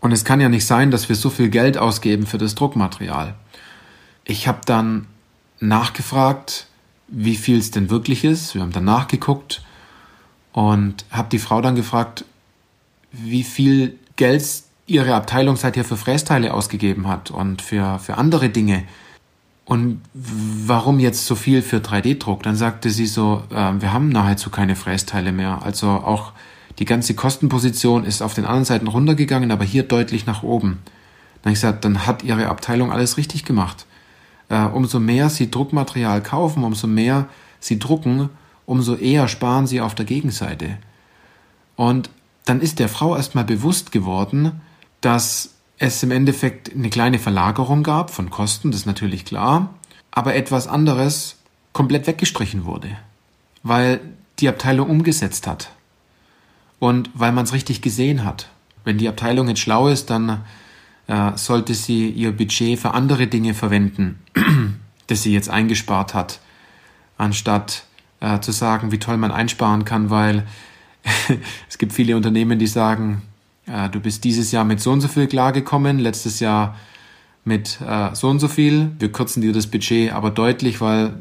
Und 0.00 0.12
es 0.12 0.24
kann 0.24 0.40
ja 0.40 0.48
nicht 0.48 0.64
sein, 0.64 0.90
dass 0.90 1.10
wir 1.10 1.16
so 1.16 1.28
viel 1.28 1.50
Geld 1.50 1.76
ausgeben 1.76 2.24
für 2.24 2.38
das 2.38 2.54
Druckmaterial. 2.54 3.34
Ich 4.24 4.48
habe 4.48 4.60
dann 4.64 5.08
nachgefragt, 5.58 6.68
wie 7.08 7.36
viel 7.36 7.58
es 7.58 7.70
denn 7.70 7.90
wirklich 7.90 8.24
ist. 8.24 8.54
Wir 8.54 8.62
haben 8.62 8.72
dann 8.72 8.86
nachgeguckt 8.86 9.62
und 10.52 11.04
habe 11.10 11.28
die 11.30 11.38
Frau 11.38 11.60
dann 11.60 11.74
gefragt, 11.74 12.24
wie 13.12 13.44
viel 13.44 13.98
Geld 14.16 14.44
ihre 14.86 15.14
Abteilung 15.14 15.56
seither 15.56 15.84
für 15.84 15.96
Frästeile 15.96 16.52
ausgegeben 16.52 17.06
hat 17.06 17.30
und 17.30 17.62
für, 17.62 17.98
für 17.98 18.18
andere 18.18 18.48
Dinge. 18.48 18.84
Und 19.64 20.00
warum 20.14 20.98
jetzt 20.98 21.26
so 21.26 21.36
viel 21.36 21.62
für 21.62 21.76
3D-Druck? 21.76 22.42
Dann 22.42 22.56
sagte 22.56 22.90
sie 22.90 23.06
so, 23.06 23.44
äh, 23.50 23.72
wir 23.80 23.92
haben 23.92 24.08
nahezu 24.08 24.50
keine 24.50 24.74
Frästeile 24.74 25.30
mehr. 25.30 25.62
Also 25.62 25.86
auch 25.88 26.32
die 26.80 26.84
ganze 26.86 27.14
Kostenposition 27.14 28.04
ist 28.04 28.20
auf 28.20 28.34
den 28.34 28.46
anderen 28.46 28.64
Seiten 28.64 28.88
runtergegangen, 28.88 29.52
aber 29.52 29.64
hier 29.64 29.84
deutlich 29.84 30.26
nach 30.26 30.42
oben. 30.42 30.80
Dann 31.42 31.52
ich 31.52 31.60
gesagt, 31.60 31.84
dann 31.84 32.06
hat 32.06 32.24
ihre 32.24 32.48
Abteilung 32.48 32.90
alles 32.90 33.16
richtig 33.16 33.44
gemacht. 33.44 33.86
Äh, 34.48 34.64
umso 34.64 34.98
mehr 34.98 35.30
sie 35.30 35.50
Druckmaterial 35.50 36.20
kaufen, 36.20 36.64
umso 36.64 36.88
mehr 36.88 37.28
sie 37.60 37.78
drucken, 37.78 38.30
umso 38.70 38.94
eher 38.94 39.26
sparen 39.26 39.66
sie 39.66 39.80
auf 39.80 39.96
der 39.96 40.04
Gegenseite. 40.04 40.78
Und 41.74 42.08
dann 42.44 42.60
ist 42.60 42.78
der 42.78 42.88
Frau 42.88 43.16
erstmal 43.16 43.42
bewusst 43.42 43.90
geworden, 43.90 44.60
dass 45.00 45.54
es 45.78 46.00
im 46.04 46.12
Endeffekt 46.12 46.72
eine 46.72 46.88
kleine 46.88 47.18
Verlagerung 47.18 47.82
gab 47.82 48.10
von 48.10 48.30
Kosten, 48.30 48.70
das 48.70 48.82
ist 48.82 48.86
natürlich 48.86 49.24
klar, 49.24 49.74
aber 50.12 50.36
etwas 50.36 50.68
anderes 50.68 51.34
komplett 51.72 52.06
weggestrichen 52.06 52.64
wurde, 52.64 52.96
weil 53.64 54.00
die 54.38 54.48
Abteilung 54.48 54.88
umgesetzt 54.88 55.48
hat 55.48 55.72
und 56.78 57.10
weil 57.12 57.32
man 57.32 57.46
es 57.46 57.52
richtig 57.52 57.82
gesehen 57.82 58.24
hat. 58.24 58.50
Wenn 58.84 58.98
die 58.98 59.08
Abteilung 59.08 59.48
jetzt 59.48 59.62
schlau 59.62 59.88
ist, 59.88 60.10
dann 60.10 60.44
äh, 61.08 61.32
sollte 61.34 61.74
sie 61.74 62.08
ihr 62.08 62.30
Budget 62.36 62.78
für 62.78 62.94
andere 62.94 63.26
Dinge 63.26 63.52
verwenden, 63.52 64.20
das 65.08 65.24
sie 65.24 65.32
jetzt 65.32 65.50
eingespart 65.50 66.14
hat, 66.14 66.38
anstatt 67.18 67.84
äh, 68.20 68.40
zu 68.40 68.52
sagen, 68.52 68.92
wie 68.92 68.98
toll 68.98 69.16
man 69.16 69.32
einsparen 69.32 69.84
kann, 69.84 70.10
weil 70.10 70.46
es 71.68 71.78
gibt 71.78 71.92
viele 71.92 72.16
Unternehmen, 72.16 72.58
die 72.58 72.66
sagen, 72.66 73.22
äh, 73.66 73.88
du 73.88 74.00
bist 74.00 74.24
dieses 74.24 74.52
Jahr 74.52 74.64
mit 74.64 74.80
so 74.80 74.92
und 74.92 75.00
so 75.00 75.08
viel 75.08 75.26
klargekommen, 75.26 75.98
letztes 75.98 76.40
Jahr 76.40 76.76
mit 77.44 77.80
äh, 77.80 78.14
so 78.14 78.28
und 78.28 78.38
so 78.38 78.48
viel. 78.48 78.92
Wir 78.98 79.10
kürzen 79.10 79.40
dir 79.40 79.52
das 79.52 79.66
Budget 79.66 80.12
aber 80.12 80.30
deutlich, 80.30 80.80
weil 80.80 81.14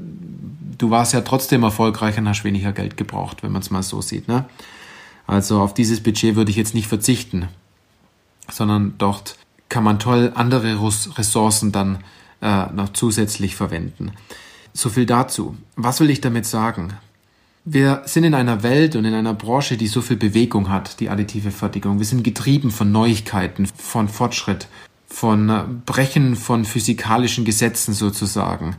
du 0.78 0.90
warst 0.90 1.14
ja 1.14 1.22
trotzdem 1.22 1.64
erfolgreich 1.64 2.18
und 2.18 2.28
hast 2.28 2.44
weniger 2.44 2.72
Geld 2.72 2.98
gebraucht, 2.98 3.44
wenn 3.44 3.52
man 3.52 3.62
es 3.62 3.70
mal 3.70 3.84
so 3.84 4.02
sieht. 4.02 4.28
Ne? 4.28 4.46
Also 5.28 5.62
auf 5.62 5.74
dieses 5.74 6.02
Budget 6.02 6.36
würde 6.36 6.52
ich 6.52 6.58
jetzt 6.58 6.74
nicht 6.74 6.88
verzichten, 6.88 7.48
sondern 8.52 8.96
dort 8.98 9.38
kann 9.70 9.84
man 9.84 10.00
toll 10.00 10.32
andere 10.34 10.80
Ressourcen 11.18 11.72
dann 11.72 12.00
äh, 12.42 12.66
noch 12.74 12.90
zusätzlich 12.94 13.56
verwenden. 13.56 14.12
So 14.74 14.90
viel 14.90 15.06
dazu. 15.06 15.58
Was 15.76 16.00
will 16.00 16.10
ich 16.10 16.22
damit 16.22 16.46
sagen? 16.46 16.94
Wir 17.66 18.04
sind 18.06 18.24
in 18.24 18.34
einer 18.34 18.64
Welt 18.64 18.96
und 18.96 19.06
in 19.06 19.14
einer 19.14 19.34
Branche, 19.34 19.78
die 19.78 19.88
so 19.88 20.02
viel 20.02 20.18
Bewegung 20.18 20.70
hat, 20.70 21.00
die 21.00 21.10
additive 21.10 21.52
Fertigung. 21.52 22.00
Wir 22.00 22.06
sind 22.06 22.24
getrieben 22.24 22.72
von 22.72 22.92
Neuigkeiten, 22.92 23.68
von 23.68 24.08
Fortschritt, 24.08 24.68
von 25.08 25.50
äh, 25.50 25.64
Brechen 25.86 26.36
von 26.36 26.66
physikalischen 26.66 27.46
Gesetzen 27.46 27.94
sozusagen. 27.94 28.76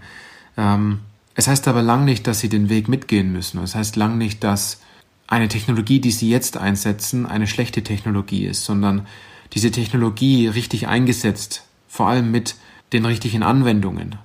Ähm, 0.57 1.01
es 1.35 1.47
heißt 1.47 1.69
aber 1.69 1.83
lang 1.83 2.05
nicht, 2.05 2.27
dass 2.27 2.41
sie 2.41 2.49
den 2.49 2.69
Weg 2.69 2.89
mitgehen 2.89 3.33
müssen. 3.33 3.63
Es 3.63 3.75
heißt 3.75 3.97
lang 3.97 4.19
nicht, 4.19 4.43
dass 4.43 4.81
eine 5.27 5.49
Technologie, 5.49 6.01
die 6.01 6.11
sie 6.11 6.29
jetzt 6.29 6.57
einsetzen, 6.57 7.27
eine 7.27 7.47
schlechte 7.47 7.83
Technologie 7.83 8.47
ist, 8.47 8.65
sondern 8.65 9.07
diese 9.53 9.71
Technologie 9.71 10.49
richtig 10.49 10.89
eingesetzt, 10.89 11.65
vor 11.89 12.09
allem 12.09 12.31
mit 12.31 12.57
den 12.93 13.05
richtigen 13.05 13.43
Anwendungen, 13.43 14.17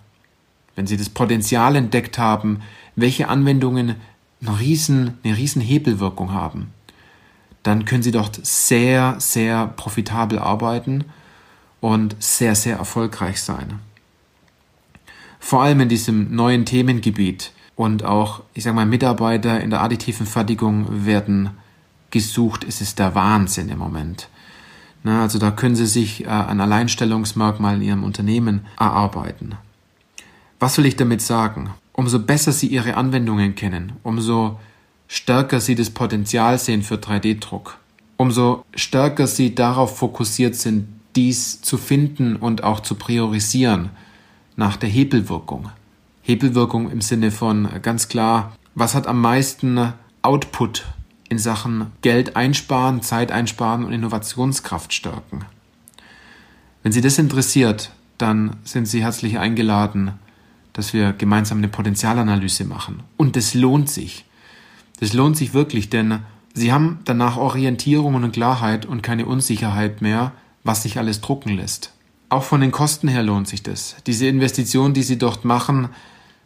wenn 0.76 0.88
Sie 0.88 0.98
das 0.98 1.10
Potenzial 1.10 1.76
entdeckt 1.76 2.18
haben, 2.18 2.62
welche 2.96 3.28
Anwendungen 3.28 3.96
eine 4.42 4.60
riesen, 4.60 5.18
eine 5.24 5.38
riesen 5.38 5.62
Hebelwirkung 5.62 6.32
haben, 6.32 6.72
dann 7.64 7.86
können 7.86 8.04
Sie 8.04 8.12
dort 8.12 8.46
sehr, 8.46 9.16
sehr 9.20 9.68
profitabel 9.68 10.40
arbeiten 10.40 11.06
und 11.82 12.16
sehr, 12.20 12.56
sehr 12.56 12.78
erfolgreich 12.78 13.42
sein. 13.42 13.80
Vor 15.40 15.62
allem 15.62 15.82
in 15.82 15.90
diesem 15.90 16.36
neuen 16.36 16.66
Themengebiet 16.66 17.52
und 17.76 18.04
auch, 18.04 18.42
ich 18.54 18.64
sage 18.64 18.76
mal, 18.76 18.86
Mitarbeiter 18.86 19.62
in 19.62 19.70
der 19.70 19.82
additiven 19.82 20.26
Fertigung 20.26 21.06
werden 21.06 21.52
gesucht. 22.10 22.64
Es 22.64 22.82
ist 22.82 23.00
der 23.00 23.14
Wahnsinn 23.14 23.70
im 23.70 23.78
Moment. 23.78 24.30
Na, 25.04 25.22
also 25.22 25.38
da 25.38 25.52
können 25.52 25.76
Sie 25.76 25.86
sich 25.86 26.24
äh, 26.24 26.30
ein 26.30 26.62
Alleinstellungsmerkmal 26.62 27.76
in 27.76 27.82
Ihrem 27.82 28.04
Unternehmen 28.04 28.66
erarbeiten. 28.80 29.56
Was 30.60 30.78
will 30.78 30.86
ich 30.86 30.96
damit 30.96 31.22
sagen? 31.22 31.72
Umso 31.94 32.20
besser 32.20 32.52
Sie 32.52 32.68
Ihre 32.68 32.96
Anwendungen 32.96 33.56
kennen, 33.56 33.94
umso 34.04 34.60
stärker 35.08 35.60
Sie 35.60 35.76
das 35.76 35.90
Potenzial 35.90 36.58
sehen 36.58 36.84
für 36.84 36.96
3D-Druck, 36.96 37.78
umso 38.18 38.66
stärker 38.76 39.28
Sie 39.28 39.56
darauf 39.56 39.98
fokussiert 39.98 40.56
sind, 40.56 40.88
dies 41.16 41.62
zu 41.62 41.78
finden 41.78 42.36
und 42.36 42.64
auch 42.64 42.82
zu 42.82 42.96
priorisieren 42.96 43.90
nach 44.56 44.76
der 44.78 44.90
Hebelwirkung. 44.90 45.70
Hebelwirkung 46.22 46.92
im 46.92 47.02
Sinne 47.02 47.32
von 47.32 47.70
ganz 47.82 48.08
klar, 48.08 48.56
was 48.74 48.96
hat 48.96 49.08
am 49.08 49.22
meisten 49.22 49.94
Output 50.22 50.86
in 51.30 51.38
Sachen 51.38 51.92
Geld 52.02 52.36
einsparen, 52.36 53.02
Zeit 53.02 53.32
einsparen 53.32 53.84
und 53.84 53.94
Innovationskraft 53.94 54.94
stärken. 54.94 55.46
Wenn 56.84 56.92
Sie 56.92 57.02
das 57.02 57.18
interessiert, 57.18 57.92
dann 58.18 58.58
sind 58.64 58.88
Sie 58.88 59.02
herzlich 59.04 59.38
eingeladen, 59.38 60.14
dass 60.76 60.94
wir 60.94 61.14
gemeinsam 61.14 61.60
eine 61.60 61.70
Potenzialanalyse 61.70 62.66
machen. 62.66 63.02
Und 63.18 63.36
das 63.36 63.54
lohnt 63.54 63.90
sich. 63.90 64.26
Das 65.00 65.14
lohnt 65.14 65.38
sich 65.38 65.54
wirklich, 65.54 65.90
denn 65.90 66.20
Sie 66.54 66.72
haben 66.72 67.00
danach 67.04 67.36
Orientierung 67.36 68.16
und 68.16 68.32
Klarheit 68.32 68.86
und 68.86 69.02
keine 69.02 69.26
Unsicherheit 69.26 70.02
mehr, 70.02 70.32
was 70.64 70.84
sich 70.84 70.98
alles 70.98 71.20
drucken 71.20 71.50
lässt. 71.50 71.92
Auch 72.30 72.44
von 72.44 72.62
den 72.62 72.72
Kosten 72.72 73.08
her 73.08 73.24
lohnt 73.24 73.48
sich 73.48 73.62
das. 73.64 73.96
Diese 74.06 74.28
Investition, 74.28 74.94
die 74.94 75.04
Sie 75.04 75.18
dort 75.18 75.44
machen, 75.44 75.90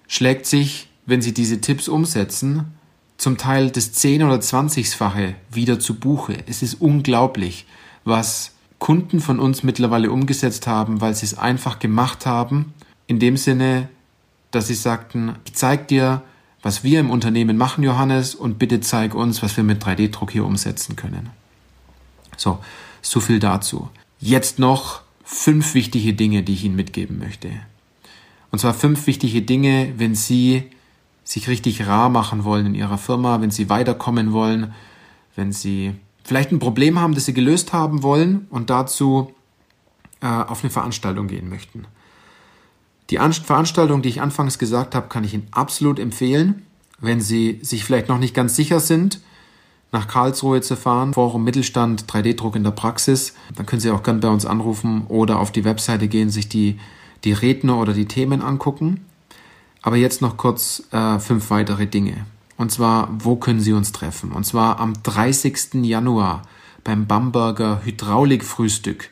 schlägt 0.07 0.45
sich, 0.45 0.89
wenn 1.05 1.21
Sie 1.21 1.33
diese 1.33 1.61
Tipps 1.61 1.87
umsetzen, 1.87 2.65
zum 3.17 3.37
Teil 3.37 3.69
das 3.69 3.91
10 3.93 4.23
oder 4.23 4.37
20-fache 4.37 5.35
wieder 5.51 5.79
zu 5.79 5.95
Buche. 5.95 6.37
Es 6.47 6.63
ist 6.63 6.75
unglaublich, 6.75 7.65
was 8.03 8.51
Kunden 8.79 9.19
von 9.19 9.39
uns 9.39 9.61
mittlerweile 9.61 10.09
umgesetzt 10.09 10.67
haben, 10.67 11.01
weil 11.01 11.13
sie 11.13 11.25
es 11.25 11.37
einfach 11.37 11.79
gemacht 11.79 12.25
haben, 12.25 12.73
in 13.07 13.19
dem 13.19 13.37
Sinne, 13.37 13.89
dass 14.51 14.67
sie 14.67 14.75
sagten, 14.75 15.35
ich 15.45 15.53
zeig 15.53 15.87
dir, 15.87 16.23
was 16.61 16.83
wir 16.83 16.99
im 16.99 17.09
Unternehmen 17.09 17.57
machen, 17.57 17.83
Johannes, 17.83 18.35
und 18.35 18.59
bitte 18.59 18.81
zeig 18.81 19.15
uns, 19.15 19.41
was 19.41 19.55
wir 19.55 19.63
mit 19.63 19.83
3D-Druck 19.83 20.31
hier 20.31 20.45
umsetzen 20.45 20.95
können. 20.95 21.29
So, 22.35 22.59
so 23.01 23.19
viel 23.19 23.39
dazu. 23.39 23.89
Jetzt 24.19 24.59
noch 24.59 25.01
fünf 25.23 25.73
wichtige 25.73 26.13
Dinge, 26.13 26.43
die 26.43 26.53
ich 26.53 26.63
Ihnen 26.63 26.75
mitgeben 26.75 27.19
möchte. 27.19 27.49
Und 28.51 28.59
zwar 28.59 28.73
fünf 28.73 29.07
wichtige 29.07 29.41
Dinge, 29.41 29.93
wenn 29.97 30.15
Sie 30.15 30.63
sich 31.23 31.47
richtig 31.47 31.85
rar 31.85 32.09
machen 32.09 32.43
wollen 32.43 32.65
in 32.65 32.75
Ihrer 32.75 32.97
Firma, 32.97 33.39
wenn 33.41 33.51
Sie 33.51 33.69
weiterkommen 33.69 34.33
wollen, 34.33 34.73
wenn 35.35 35.51
Sie 35.51 35.93
vielleicht 36.23 36.51
ein 36.51 36.59
Problem 36.59 36.99
haben, 36.99 37.13
das 37.13 37.25
Sie 37.25 37.33
gelöst 37.33 37.71
haben 37.73 38.03
wollen 38.03 38.47
und 38.49 38.69
dazu 38.69 39.33
äh, 40.21 40.27
auf 40.27 40.63
eine 40.63 40.71
Veranstaltung 40.71 41.27
gehen 41.27 41.49
möchten. 41.49 41.85
Die 43.09 43.19
An 43.19 43.33
Veranstaltung, 43.33 44.01
die 44.01 44.09
ich 44.09 44.21
anfangs 44.21 44.59
gesagt 44.59 44.93
habe, 44.93 45.07
kann 45.07 45.23
ich 45.23 45.33
Ihnen 45.33 45.47
absolut 45.51 45.99
empfehlen. 45.99 46.63
Wenn 46.99 47.21
Sie 47.21 47.59
sich 47.61 47.83
vielleicht 47.83 48.09
noch 48.09 48.19
nicht 48.19 48.35
ganz 48.35 48.55
sicher 48.55 48.79
sind, 48.79 49.19
nach 49.91 50.07
Karlsruhe 50.07 50.61
zu 50.61 50.75
fahren, 50.75 51.13
Forum 51.13 51.43
Mittelstand 51.43 52.05
3D-Druck 52.05 52.55
in 52.55 52.63
der 52.63 52.71
Praxis, 52.71 53.33
dann 53.55 53.65
können 53.65 53.79
Sie 53.79 53.89
auch 53.89 54.03
gern 54.03 54.19
bei 54.19 54.27
uns 54.27 54.45
anrufen 54.45 55.05
oder 55.07 55.39
auf 55.39 55.51
die 55.51 55.63
Webseite 55.63 56.07
gehen, 56.07 56.29
sich 56.29 56.49
die, 56.49 56.79
die 57.23 57.33
Redner 57.33 57.79
oder 57.79 57.93
die 57.93 58.05
Themen 58.05 58.41
angucken. 58.41 59.05
Aber 59.81 59.95
jetzt 59.95 60.21
noch 60.21 60.37
kurz 60.37 60.83
äh, 60.91 61.19
fünf 61.19 61.49
weitere 61.49 61.87
Dinge. 61.87 62.25
Und 62.57 62.71
zwar, 62.71 63.09
wo 63.11 63.37
können 63.37 63.61
Sie 63.61 63.73
uns 63.73 63.91
treffen? 63.91 64.33
Und 64.33 64.45
zwar 64.45 64.79
am 64.79 64.93
30. 65.01 65.75
Januar 65.85 66.43
beim 66.83 67.07
Bamberger 67.07 67.81
Hydraulikfrühstück. 67.83 69.09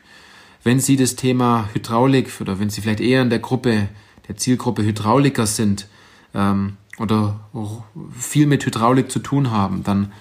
Wenn 0.68 0.80
Sie 0.80 0.96
das 0.96 1.16
Thema 1.16 1.70
Hydraulik 1.72 2.30
oder 2.42 2.60
wenn 2.60 2.68
Sie 2.68 2.82
vielleicht 2.82 3.00
eher 3.00 3.22
in 3.22 3.30
der 3.30 3.38
Gruppe, 3.38 3.88
der 4.28 4.36
Zielgruppe 4.36 4.82
Hydrauliker 4.82 5.46
sind 5.46 5.86
ähm, 6.34 6.76
oder 6.98 7.40
viel 8.12 8.46
mit 8.46 8.66
Hydraulik 8.66 9.10
zu 9.10 9.20
tun 9.20 9.50
haben, 9.50 9.82
dann 9.82 10.12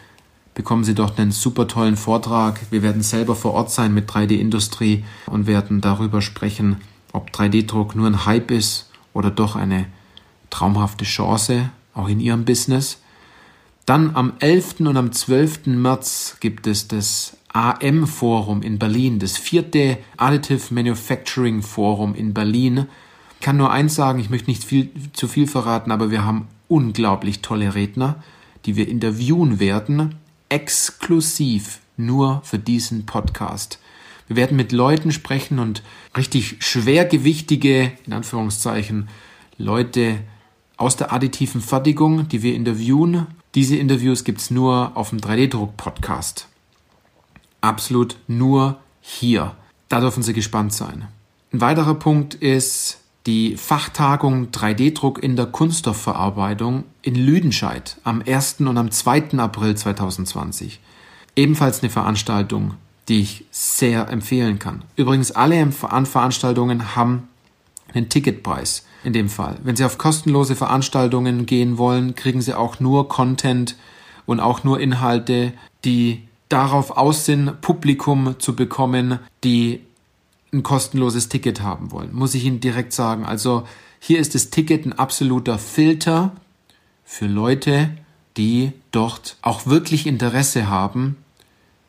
bekommen 0.54 0.86
Sie 0.86 0.96
dort 0.96 1.20
einen 1.20 1.34
super 1.34 1.68
tollen 1.68 1.98
Vortrag. 1.98 2.62
Wir 2.72 2.82
werden 2.82 3.01
selber 3.01 3.36
vor 3.36 3.56
Ort 3.56 3.72
sein 3.72 3.94
mit 3.94 4.10
3D-Industrie 4.10 5.04
und 5.25 5.48
werden 5.48 5.82
darüber 5.82 6.22
sprechen, 6.22 6.77
ob 7.12 7.32
3D-Druck 7.32 7.98
nur 7.98 8.08
ein 8.08 8.25
Hype 8.25 8.51
ist 8.51 8.89
oder 9.12 9.32
doch 9.32 9.58
eine 9.58 9.88
traumhafte 10.50 11.04
Chance, 11.04 11.72
auch 11.94 12.08
in 12.08 12.22
Ihrem 12.22 12.46
Business. 12.46 13.01
Dann 13.86 14.16
am 14.16 14.32
11. 14.39 14.80
und 14.80 14.96
am 14.96 15.12
12. 15.12 15.66
März 15.66 16.38
gibt 16.39 16.68
es 16.68 16.88
das 16.88 17.37
AM-Forum 17.57 18.61
in 18.61 18.77
Berlin, 18.77 19.19
das 19.19 19.37
vierte 19.37 19.97
Additive 20.17 20.73
Manufacturing 20.73 21.61
Forum 21.61 22.13
in 22.13 22.33
Berlin. 22.33 22.87
Ich 23.39 23.45
kann 23.45 23.57
nur 23.57 23.71
eins 23.71 23.95
sagen, 23.95 24.19
ich 24.19 24.29
möchte 24.29 24.49
nicht 24.49 24.63
viel, 24.63 24.91
zu 25.13 25.27
viel 25.27 25.47
verraten, 25.47 25.91
aber 25.91 26.11
wir 26.11 26.23
haben 26.23 26.47
unglaublich 26.67 27.41
tolle 27.41 27.73
Redner, 27.73 28.23
die 28.65 28.75
wir 28.75 28.87
interviewen 28.87 29.59
werden 29.59 30.15
exklusiv 30.49 31.79
nur 31.97 32.41
für 32.43 32.59
diesen 32.59 33.05
Podcast. 33.05 33.79
Wir 34.27 34.35
werden 34.35 34.57
mit 34.57 34.71
Leuten 34.71 35.11
sprechen 35.11 35.59
und 35.59 35.83
richtig 36.15 36.57
schwergewichtige, 36.59 37.91
in 38.05 38.13
Anführungszeichen, 38.13 39.09
Leute 39.57 40.19
aus 40.75 40.95
der 40.95 41.11
additiven 41.11 41.61
Fertigung, 41.61 42.27
die 42.27 42.43
wir 42.43 42.53
interviewen. 42.53 43.27
Diese 43.55 43.77
Interviews 43.77 44.23
gibt 44.23 44.41
es 44.41 44.51
nur 44.51 44.95
auf 44.95 45.09
dem 45.09 45.19
3D-Druck-Podcast. 45.19 46.47
Absolut 47.61 48.17
nur 48.27 48.77
hier. 49.01 49.55
Da 49.89 49.99
dürfen 49.99 50.23
Sie 50.23 50.33
gespannt 50.33 50.73
sein. 50.73 51.07
Ein 51.53 51.61
weiterer 51.61 51.95
Punkt 51.95 52.33
ist 52.35 52.99
die 53.25 53.57
Fachtagung 53.57 54.47
3D-Druck 54.51 55.21
in 55.21 55.35
der 55.35 55.47
Kunststoffverarbeitung 55.47 56.85
in 57.01 57.15
Lüdenscheid 57.15 57.97
am 58.03 58.23
1. 58.25 58.57
und 58.61 58.77
am 58.77 58.89
2. 58.89 59.37
April 59.37 59.75
2020. 59.75 60.79
Ebenfalls 61.35 61.81
eine 61.81 61.89
Veranstaltung, 61.89 62.75
die 63.09 63.21
ich 63.21 63.45
sehr 63.51 64.09
empfehlen 64.09 64.59
kann. 64.59 64.83
Übrigens, 64.95 65.31
alle 65.31 65.71
Veranstaltungen 65.71 66.95
haben 66.95 67.27
einen 67.93 68.09
Ticketpreis 68.09 68.85
in 69.03 69.13
dem 69.13 69.29
Fall. 69.29 69.57
Wenn 69.63 69.75
Sie 69.75 69.85
auf 69.85 69.97
kostenlose 69.97 70.55
Veranstaltungen 70.55 71.45
gehen 71.45 71.77
wollen, 71.77 72.15
kriegen 72.15 72.41
Sie 72.41 72.57
auch 72.57 72.79
nur 72.79 73.07
Content 73.07 73.75
und 74.25 74.39
auch 74.39 74.63
nur 74.63 74.79
Inhalte, 74.79 75.53
die 75.85 76.26
darauf 76.50 76.92
aus 76.92 77.25
sind, 77.25 77.62
Publikum 77.62 78.36
zu 78.40 78.55
bekommen, 78.55 79.20
die 79.44 79.81
ein 80.53 80.64
kostenloses 80.64 81.29
Ticket 81.29 81.62
haben 81.62 81.92
wollen, 81.92 82.14
muss 82.14 82.33
ich 82.33 82.46
Ihnen 82.46 82.60
direkt 82.60 82.94
sagen. 82.94 83.25
Also 83.25 83.68
hier 84.00 84.20
ist 84.20 84.36
das 84.36 84.50
Ticket 84.50 84.86
ein 84.86 84.94
absoluter 84.94 85.60
Filter 85.60 86.31
für 87.03 87.27
Leute, 87.27 87.90
die 88.38 88.72
dort 88.92 89.38
auch 89.42 89.66
wirklich 89.66 90.07
Interesse 90.07 90.70
haben, 90.70 91.18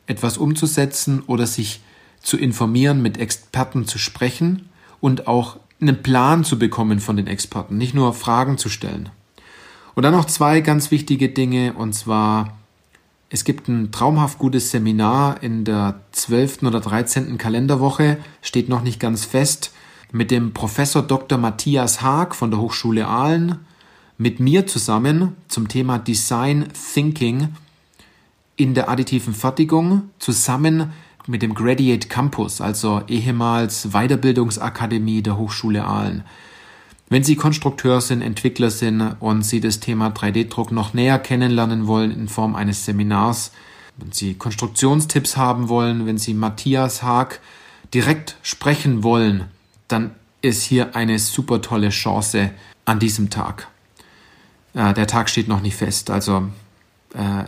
etwas 0.07 0.37
umzusetzen 0.37 1.21
oder 1.27 1.45
sich 1.45 1.81
zu 2.21 2.37
informieren, 2.37 3.01
mit 3.01 3.17
Experten 3.17 3.85
zu 3.85 3.97
sprechen 3.97 4.69
und 4.99 5.27
auch 5.27 5.57
einen 5.79 6.03
Plan 6.03 6.43
zu 6.43 6.59
bekommen 6.59 6.99
von 6.99 7.15
den 7.15 7.27
Experten, 7.27 7.77
nicht 7.77 7.93
nur 7.93 8.13
Fragen 8.13 8.57
zu 8.57 8.67
stellen. 8.69 9.09
Und 9.95 10.03
dann 10.03 10.13
noch 10.13 10.25
zwei 10.25 10.61
ganz 10.61 10.91
wichtige 10.91 11.29
Dinge, 11.29 11.73
und 11.73 11.93
zwar 11.93 12.58
es 13.29 13.43
gibt 13.43 13.67
ein 13.67 13.91
traumhaft 13.91 14.39
gutes 14.39 14.71
Seminar 14.71 15.41
in 15.43 15.63
der 15.63 16.01
12. 16.11 16.63
oder 16.63 16.79
13. 16.79 17.37
Kalenderwoche, 17.37 18.17
steht 18.41 18.69
noch 18.69 18.81
nicht 18.81 18.99
ganz 18.99 19.23
fest, 19.23 19.71
mit 20.11 20.31
dem 20.31 20.53
Professor 20.53 21.03
Dr. 21.03 21.37
Matthias 21.37 22.01
Haag 22.01 22.33
von 22.33 22.49
der 22.49 22.59
Hochschule 22.59 23.07
Aalen, 23.07 23.59
mit 24.17 24.39
mir 24.39 24.65
zusammen 24.65 25.35
zum 25.47 25.67
Thema 25.67 25.99
Design 25.99 26.69
Thinking 26.93 27.49
in 28.55 28.73
der 28.73 28.89
additiven 28.89 29.35
Fertigung, 29.35 30.09
zusammen 30.17 30.91
mit 31.27 31.43
dem 31.43 31.53
Gradiate 31.53 32.07
Campus, 32.07 32.59
also 32.59 33.03
ehemals 33.07 33.89
Weiterbildungsakademie 33.91 35.21
der 35.21 35.37
Hochschule 35.37 35.85
Aalen. 35.85 36.23
Wenn 37.09 37.23
Sie 37.23 37.35
Konstrukteur 37.35 38.01
sind, 38.01 38.21
Entwickler 38.21 38.69
sind 38.69 39.01
und 39.19 39.41
Sie 39.41 39.59
das 39.61 39.79
Thema 39.79 40.09
3D-Druck 40.09 40.71
noch 40.71 40.93
näher 40.93 41.17
kennenlernen 41.17 41.87
wollen 41.87 42.11
in 42.11 42.27
Form 42.27 42.55
eines 42.55 42.85
Seminars, 42.85 43.51
wenn 43.97 44.11
Sie 44.11 44.35
Konstruktionstipps 44.35 45.35
haben 45.35 45.69
wollen, 45.69 46.05
wenn 46.05 46.19
Sie 46.19 46.35
Matthias 46.35 47.01
Haag 47.01 47.39
direkt 47.93 48.37
sprechen 48.43 49.03
wollen, 49.03 49.45
dann 49.87 50.11
ist 50.41 50.63
hier 50.63 50.95
eine 50.95 51.17
super 51.17 51.61
tolle 51.61 51.89
Chance 51.89 52.51
an 52.85 52.99
diesem 52.99 53.31
Tag. 53.31 53.67
Äh, 54.75 54.93
der 54.93 55.07
Tag 55.07 55.29
steht 55.29 55.47
noch 55.47 55.61
nicht 55.61 55.75
fest, 55.75 56.11
also 56.11 56.47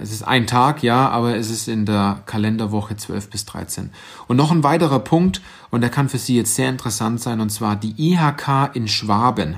es 0.01 0.11
ist 0.11 0.23
ein 0.23 0.47
Tag, 0.47 0.81
ja, 0.81 1.09
aber 1.09 1.35
es 1.35 1.51
ist 1.51 1.67
in 1.67 1.85
der 1.85 2.23
Kalenderwoche 2.25 2.97
12 2.97 3.29
bis 3.29 3.45
13. 3.45 3.91
Und 4.27 4.37
noch 4.37 4.51
ein 4.51 4.63
weiterer 4.63 4.99
Punkt, 4.99 5.41
und 5.69 5.81
der 5.81 5.91
kann 5.91 6.09
für 6.09 6.17
Sie 6.17 6.35
jetzt 6.35 6.55
sehr 6.55 6.69
interessant 6.69 7.21
sein, 7.21 7.39
und 7.39 7.51
zwar 7.51 7.75
die 7.75 7.93
IHK 7.97 8.71
in 8.73 8.87
Schwaben 8.87 9.57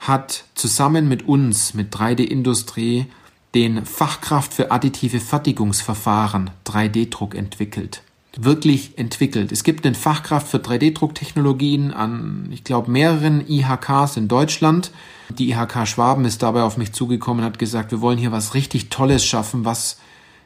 hat 0.00 0.44
zusammen 0.54 1.08
mit 1.08 1.26
uns, 1.26 1.72
mit 1.72 1.94
3D 1.94 2.24
Industrie, 2.24 3.06
den 3.54 3.86
Fachkraft 3.86 4.52
für 4.52 4.70
additive 4.70 5.20
Fertigungsverfahren 5.20 6.50
3D-Druck 6.66 7.34
entwickelt 7.34 8.02
wirklich 8.36 8.98
entwickelt. 8.98 9.50
Es 9.50 9.64
gibt 9.64 9.86
eine 9.86 9.94
Fachkraft 9.94 10.48
für 10.48 10.58
3D-Drucktechnologien 10.58 11.92
an, 11.92 12.48
ich 12.52 12.64
glaube, 12.64 12.90
mehreren 12.90 13.46
IHKs 13.48 14.16
in 14.16 14.28
Deutschland. 14.28 14.92
Die 15.30 15.50
IHK 15.50 15.86
Schwaben 15.86 16.24
ist 16.24 16.42
dabei 16.42 16.62
auf 16.62 16.76
mich 16.76 16.92
zugekommen 16.92 17.42
und 17.42 17.50
hat 17.50 17.58
gesagt, 17.58 17.90
wir 17.92 18.00
wollen 18.00 18.18
hier 18.18 18.32
was 18.32 18.54
richtig 18.54 18.90
Tolles 18.90 19.24
schaffen, 19.24 19.64
was 19.64 19.98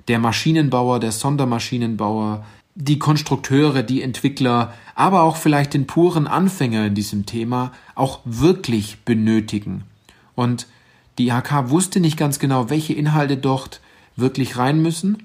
der 0.09 0.18
Maschinenbauer, 0.18 1.00
der 1.00 1.12
Sondermaschinenbauer, 1.12 2.44
die 2.76 2.98
Konstrukteure, 2.98 3.83
die 3.83 4.03
Entwickler, 4.03 4.72
aber 4.94 5.22
auch 5.22 5.37
vielleicht 5.37 5.74
den 5.74 5.87
puren 5.87 6.26
Anfänger 6.26 6.87
in 6.87 6.94
diesem 6.94 7.26
Thema 7.26 7.72
auch 7.94 8.20
wirklich 8.24 9.05
benötigen. 9.05 9.85
Und 10.35 10.66
die 11.18 11.29
IHK 11.29 11.70
wusste 11.70 12.00
nicht 12.00 12.16
ganz 12.16 12.38
genau, 12.38 12.70
welche 12.70 12.94
Inhalte 12.94 13.37
dort 13.37 13.81
wirklich 14.16 14.57
rein 14.57 14.81
müssen. 14.81 15.24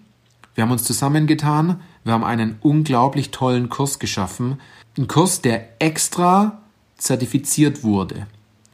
Wir 0.56 0.63
haben 0.63 0.71
uns 0.71 0.84
zusammengetan, 0.84 1.82
wir 2.05 2.13
haben 2.13 2.23
einen 2.23 2.57
unglaublich 2.61 3.31
tollen 3.31 3.67
Kurs 3.67 3.97
geschaffen. 3.97 4.61
Ein 4.97 5.07
Kurs, 5.07 5.41
der 5.41 5.81
extra 5.81 6.61
zertifiziert 6.97 7.83
wurde. 7.83 8.27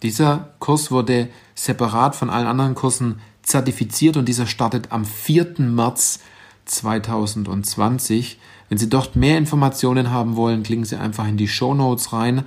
Dieser 0.03 0.49
Kurs 0.59 0.91
wurde 0.91 1.29
separat 1.55 2.15
von 2.15 2.29
allen 2.29 2.45
anderen 2.45 2.75
Kursen 2.75 3.21
zertifiziert 3.41 4.17
und 4.17 4.27
dieser 4.27 4.47
startet 4.47 4.91
am 4.91 5.05
4. 5.05 5.55
März 5.59 6.19
2020. 6.65 8.37
Wenn 8.67 8.77
Sie 8.77 8.89
dort 8.89 9.15
mehr 9.15 9.37
Informationen 9.37 10.11
haben 10.11 10.35
wollen, 10.35 10.63
klicken 10.63 10.85
Sie 10.85 10.97
einfach 10.97 11.25
in 11.25 11.37
die 11.37 11.47
Show 11.47 11.73
Notes 11.73 12.11
rein. 12.11 12.45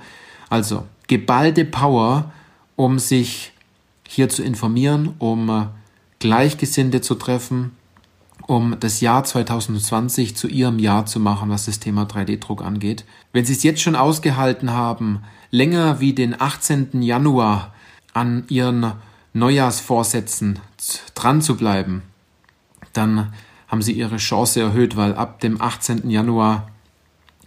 Also 0.49 0.85
geballte 1.07 1.65
Power, 1.65 2.31
um 2.75 2.99
sich 2.99 3.53
hier 4.07 4.29
zu 4.29 4.43
informieren, 4.43 5.15
um 5.17 5.69
Gleichgesinnte 6.19 7.01
zu 7.01 7.15
treffen, 7.15 7.71
um 8.47 8.77
das 8.79 9.01
Jahr 9.01 9.23
2020 9.23 10.35
zu 10.35 10.47
Ihrem 10.47 10.79
Jahr 10.79 11.05
zu 11.05 11.19
machen, 11.19 11.49
was 11.49 11.65
das 11.65 11.79
Thema 11.79 12.03
3D-Druck 12.03 12.63
angeht. 12.63 13.05
Wenn 13.33 13.45
Sie 13.45 13.53
es 13.53 13.63
jetzt 13.63 13.81
schon 13.81 13.95
ausgehalten 13.95 14.71
haben, 14.71 15.23
länger 15.51 15.99
wie 15.99 16.13
den 16.13 16.39
18. 16.39 17.01
Januar 17.01 17.73
an 18.13 18.45
Ihren 18.49 18.93
Neujahrsvorsätzen 19.33 20.59
dran 21.15 21.41
zu 21.41 21.57
bleiben, 21.57 22.03
dann 22.93 23.33
haben 23.67 23.81
Sie 23.81 23.93
Ihre 23.93 24.17
Chance 24.17 24.61
erhöht, 24.61 24.95
weil 24.95 25.15
ab 25.15 25.39
dem 25.39 25.59
18. 25.59 26.09
Januar 26.09 26.69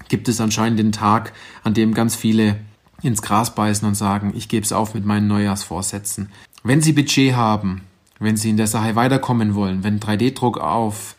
gibt 0.09 0.29
es 0.29 0.41
anscheinend 0.41 0.79
den 0.79 0.93
Tag, 0.93 1.33
an 1.63 1.75
dem 1.75 1.95
ganz 1.95 2.17
viele 2.17 2.59
ins 3.03 3.23
Gras 3.23 3.55
beißen 3.55 3.87
und 3.87 3.95
sagen, 3.95 4.33
ich 4.35 4.49
gebe 4.49 4.65
es 4.65 4.73
auf 4.73 4.95
mit 4.95 5.05
meinen 5.05 5.29
Neujahrsvorsätzen. 5.29 6.31
Wenn 6.65 6.81
Sie 6.81 6.93
Budget 6.93 7.37
haben, 7.37 7.83
wenn 8.19 8.37
Sie 8.37 8.51
in 8.51 8.57
der 8.57 8.67
Sache 8.67 8.97
weiterkommen 8.97 9.55
wollen, 9.55 9.85
wenn 9.85 10.01
3D-Druck 10.01 10.59
auf 10.59 11.17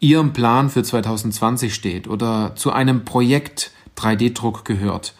Ihrem 0.00 0.32
Plan 0.32 0.68
für 0.68 0.82
2020 0.82 1.74
steht 1.74 2.06
oder 2.08 2.54
zu 2.56 2.72
einem 2.72 3.04
Projekt 3.04 3.70
3D-Druck 3.96 4.64
gehört, 4.64 5.14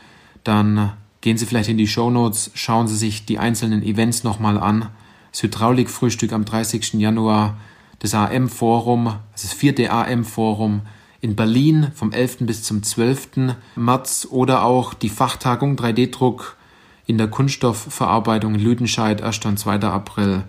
dann 0.45 0.93
gehen 1.23 1.39
Sie 1.39 1.47
vielleicht 1.47 1.71
in 1.71 1.79
die 1.79 1.89
Show 1.89 2.11
Notes, 2.11 2.51
schauen 2.55 2.87
Sie 2.89 2.97
sich 2.97 3.25
die 3.25 3.39
einzelnen 3.39 3.83
Events 3.83 4.23
nochmal 4.23 4.59
an 4.59 4.91
das 5.37 5.43
Hydraulikfrühstück 5.43 6.33
am 6.33 6.47
30. 6.47 6.95
Januar, 6.95 7.59
das 7.99 8.15
AM-Forum, 8.15 9.17
das 9.33 9.53
vierte 9.53 9.91
AM-Forum 9.91 10.81
in 11.21 11.37
Berlin 11.37 11.89
vom 11.95 12.13
11. 12.13 12.39
bis 12.41 12.63
zum 12.63 12.83
12. 12.83 13.55
März 13.75 14.27
oder 14.31 14.65
auch 14.65 14.95
die 14.95 15.11
Fachtagung 15.11 15.77
3D-Druck 15.77 16.57
in 17.05 17.19
der 17.19 17.29
Kunststoffverarbeitung 17.29 18.55
in 18.55 18.61
Lüdenscheid 18.61 19.21
1. 19.21 19.45
und 19.45 19.59
2. 19.59 19.81
April. 19.81 20.45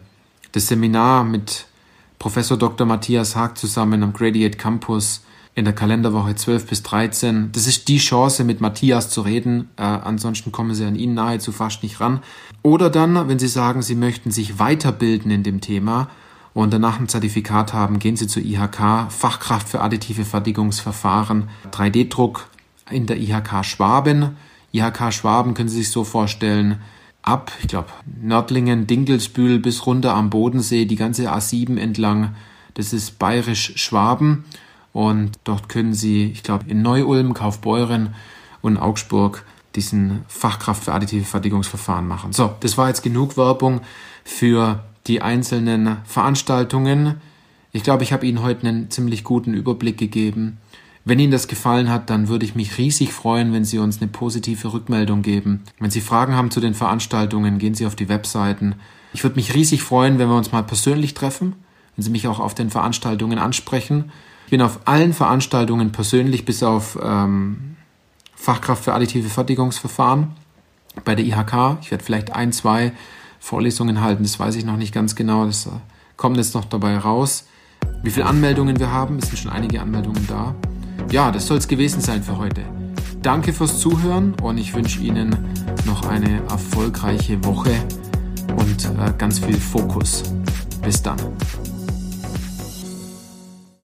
Das 0.58 0.70
Seminar 0.70 1.24
mit 1.24 1.68
Professor 2.18 2.58
Dr. 2.58 2.88
Matthias 2.88 3.36
Haag 3.36 3.60
zusammen 3.60 4.02
am 4.02 4.12
Gradiate 4.12 4.58
Campus 4.58 5.24
in 5.54 5.66
der 5.66 5.76
Kalenderwoche 5.76 6.34
12 6.34 6.66
bis 6.66 6.82
13. 6.82 7.52
Das 7.52 7.68
ist 7.68 7.88
die 7.88 8.00
Chance, 8.00 8.44
mit 8.44 8.60
Matthias 8.60 9.12
zu 9.12 9.22
reden. 9.22 9.70
Äh, 9.78 9.84
ansonsten 9.84 10.52
kommen 10.52 10.74
Sie 10.74 10.84
an 10.84 10.96
ihn 10.96 11.14
nahezu 11.14 11.52
fast 11.52 11.84
nicht 11.84 12.00
ran. 12.00 12.22
Oder 12.64 12.90
dann, 12.90 13.30
wenn 13.30 13.38
Sie 13.38 13.48
sagen, 13.48 13.84
Sie 13.84 13.94
möchten 13.94 14.32
sich 14.32 14.58
weiterbilden 14.58 15.30
in 15.30 15.44
dem 15.44 15.62
Thema 15.62 16.10
und 16.56 16.74
danach 16.74 17.00
ein 17.00 17.08
Zertifikat 17.08 17.74
haben, 17.74 18.00
gehen 18.00 18.18
Sie 18.18 18.26
zur 18.26 18.42
IHK, 18.42 19.12
Fachkraft 19.12 19.70
für 19.70 19.82
additive 19.82 20.26
Fertigungsverfahren, 20.26 21.50
3D-Druck 21.72 22.48
in 22.90 23.06
der 23.06 23.18
IHK 23.20 23.64
Schwaben. 23.64 24.38
IHK 24.74 25.14
Schwaben 25.14 25.54
können 25.54 25.70
Sie 25.70 25.84
sich 25.84 25.92
so 25.92 26.04
vorstellen, 26.04 26.82
ab, 27.28 27.52
ich 27.62 27.68
glaube, 27.68 27.90
Nördlingen, 28.22 28.88
Dinkelsbühl 28.88 29.60
bis 29.60 29.86
runter 29.86 30.14
am 30.14 30.30
Bodensee, 30.30 30.86
die 30.86 30.96
ganze 30.96 31.32
A7 31.32 31.78
entlang. 31.78 32.36
Das 32.74 32.94
ist 32.94 33.20
bayerisch 33.20 33.74
Schwaben. 33.76 34.46
Und 34.94 35.38
dort 35.44 35.70
können 35.70 35.94
Sie, 35.94 36.26
ich 36.26 36.44
glaube, 36.44 36.66
in 36.68 36.82
Neu-Ulm, 36.82 37.34
Kaufbeuren 37.34 38.16
und 38.62 38.78
Augsburg 38.78 39.44
diesen 39.76 40.24
Fachkraft 40.28 40.86
für 40.86 40.94
additive 40.94 41.26
Fertigungsverfahren 41.26 42.08
machen. 42.08 42.34
So, 42.34 42.56
das 42.62 42.78
war 42.78 42.88
jetzt 42.88 43.04
genug 43.04 43.38
Werbung 43.38 43.82
für 44.24 44.84
die 45.06 45.22
einzelnen 45.22 45.98
Veranstaltungen. 46.06 47.22
Ich 47.72 47.84
glaube, 47.84 48.04
ich 48.04 48.12
habe 48.12 48.26
Ihnen 48.26 48.42
heute 48.42 48.68
einen 48.68 48.90
ziemlich 48.90 49.24
guten 49.24 49.54
Überblick 49.54 49.98
gegeben. 49.98 50.58
Wenn 51.08 51.20
Ihnen 51.20 51.32
das 51.32 51.48
gefallen 51.48 51.90
hat, 51.90 52.10
dann 52.10 52.28
würde 52.28 52.44
ich 52.44 52.54
mich 52.54 52.78
riesig 52.78 53.14
freuen, 53.14 53.54
wenn 53.54 53.64
Sie 53.64 53.80
uns 53.80 54.02
eine 54.02 54.10
positive 54.10 54.74
Rückmeldung 54.74 55.22
geben. 55.22 55.64
Wenn 55.80 55.90
Sie 55.90 56.02
Fragen 56.02 56.36
haben 56.36 56.52
zu 56.52 56.60
den 56.60 56.74
Veranstaltungen, 56.74 57.60
gehen 57.60 57.76
Sie 57.76 57.86
auf 57.86 57.96
die 57.96 58.10
Webseiten. 58.10 58.76
Ich 59.14 59.24
würde 59.24 59.38
mich 59.38 59.54
riesig 59.54 59.84
freuen, 59.84 60.20
wenn 60.20 60.28
wir 60.28 60.36
uns 60.36 60.52
mal 60.52 60.64
persönlich 60.64 61.14
treffen, 61.14 61.56
wenn 61.96 62.04
Sie 62.04 62.10
mich 62.10 62.28
auch 62.28 62.42
auf 62.42 62.56
den 62.56 62.70
Veranstaltungen 62.70 63.40
ansprechen. 63.40 64.12
Ich 64.48 64.52
bin 64.52 64.62
auf 64.62 64.82
allen 64.84 65.14
Veranstaltungen 65.14 65.94
persönlich 65.94 66.44
bis 66.44 66.62
auf 66.62 67.00
ähm, 67.02 67.78
Fachkraft 68.36 68.84
für 68.84 68.94
additive 68.94 69.30
Fertigungsverfahren 69.30 70.32
bei 71.06 71.16
der 71.16 71.24
IHK. 71.24 71.78
Ich 71.84 71.90
werde 71.90 72.04
vielleicht 72.04 72.36
ein, 72.36 72.52
zwei 72.52 72.92
Vorlesungen 73.40 74.02
halten, 74.02 74.24
das 74.24 74.42
weiß 74.42 74.56
ich 74.56 74.66
noch 74.66 74.76
nicht 74.76 74.94
ganz 74.94 75.16
genau. 75.16 75.46
Das 75.46 75.68
äh, 75.68 75.70
kommt 76.18 76.36
jetzt 76.36 76.54
noch 76.54 76.66
dabei 76.66 76.98
raus. 76.98 77.48
Wie 78.04 78.12
viele 78.12 78.26
Anmeldungen 78.26 78.78
wir 78.78 78.92
haben, 78.92 79.20
es 79.20 79.30
sind 79.30 79.38
schon 79.38 79.52
einige 79.52 79.80
Anmeldungen 79.80 80.28
da. 80.28 80.54
Ja, 81.12 81.32
das 81.32 81.48
soll 81.48 81.58
es 81.58 81.68
gewesen 81.68 82.02
sein 82.02 82.22
für 82.22 82.38
heute. 82.38 82.62
Danke 83.22 83.54
fürs 83.54 83.80
Zuhören 83.80 84.36
und 84.42 84.58
ich 84.58 84.74
wünsche 84.74 85.00
Ihnen 85.00 85.36
noch 85.86 86.08
eine 86.08 86.42
erfolgreiche 86.50 87.44
Woche 87.46 87.72
und 88.58 88.86
äh, 88.86 89.14
ganz 89.18 89.40
viel 89.40 89.58
Fokus. 89.58 90.24
Bis 90.82 91.02
dann. 91.02 91.18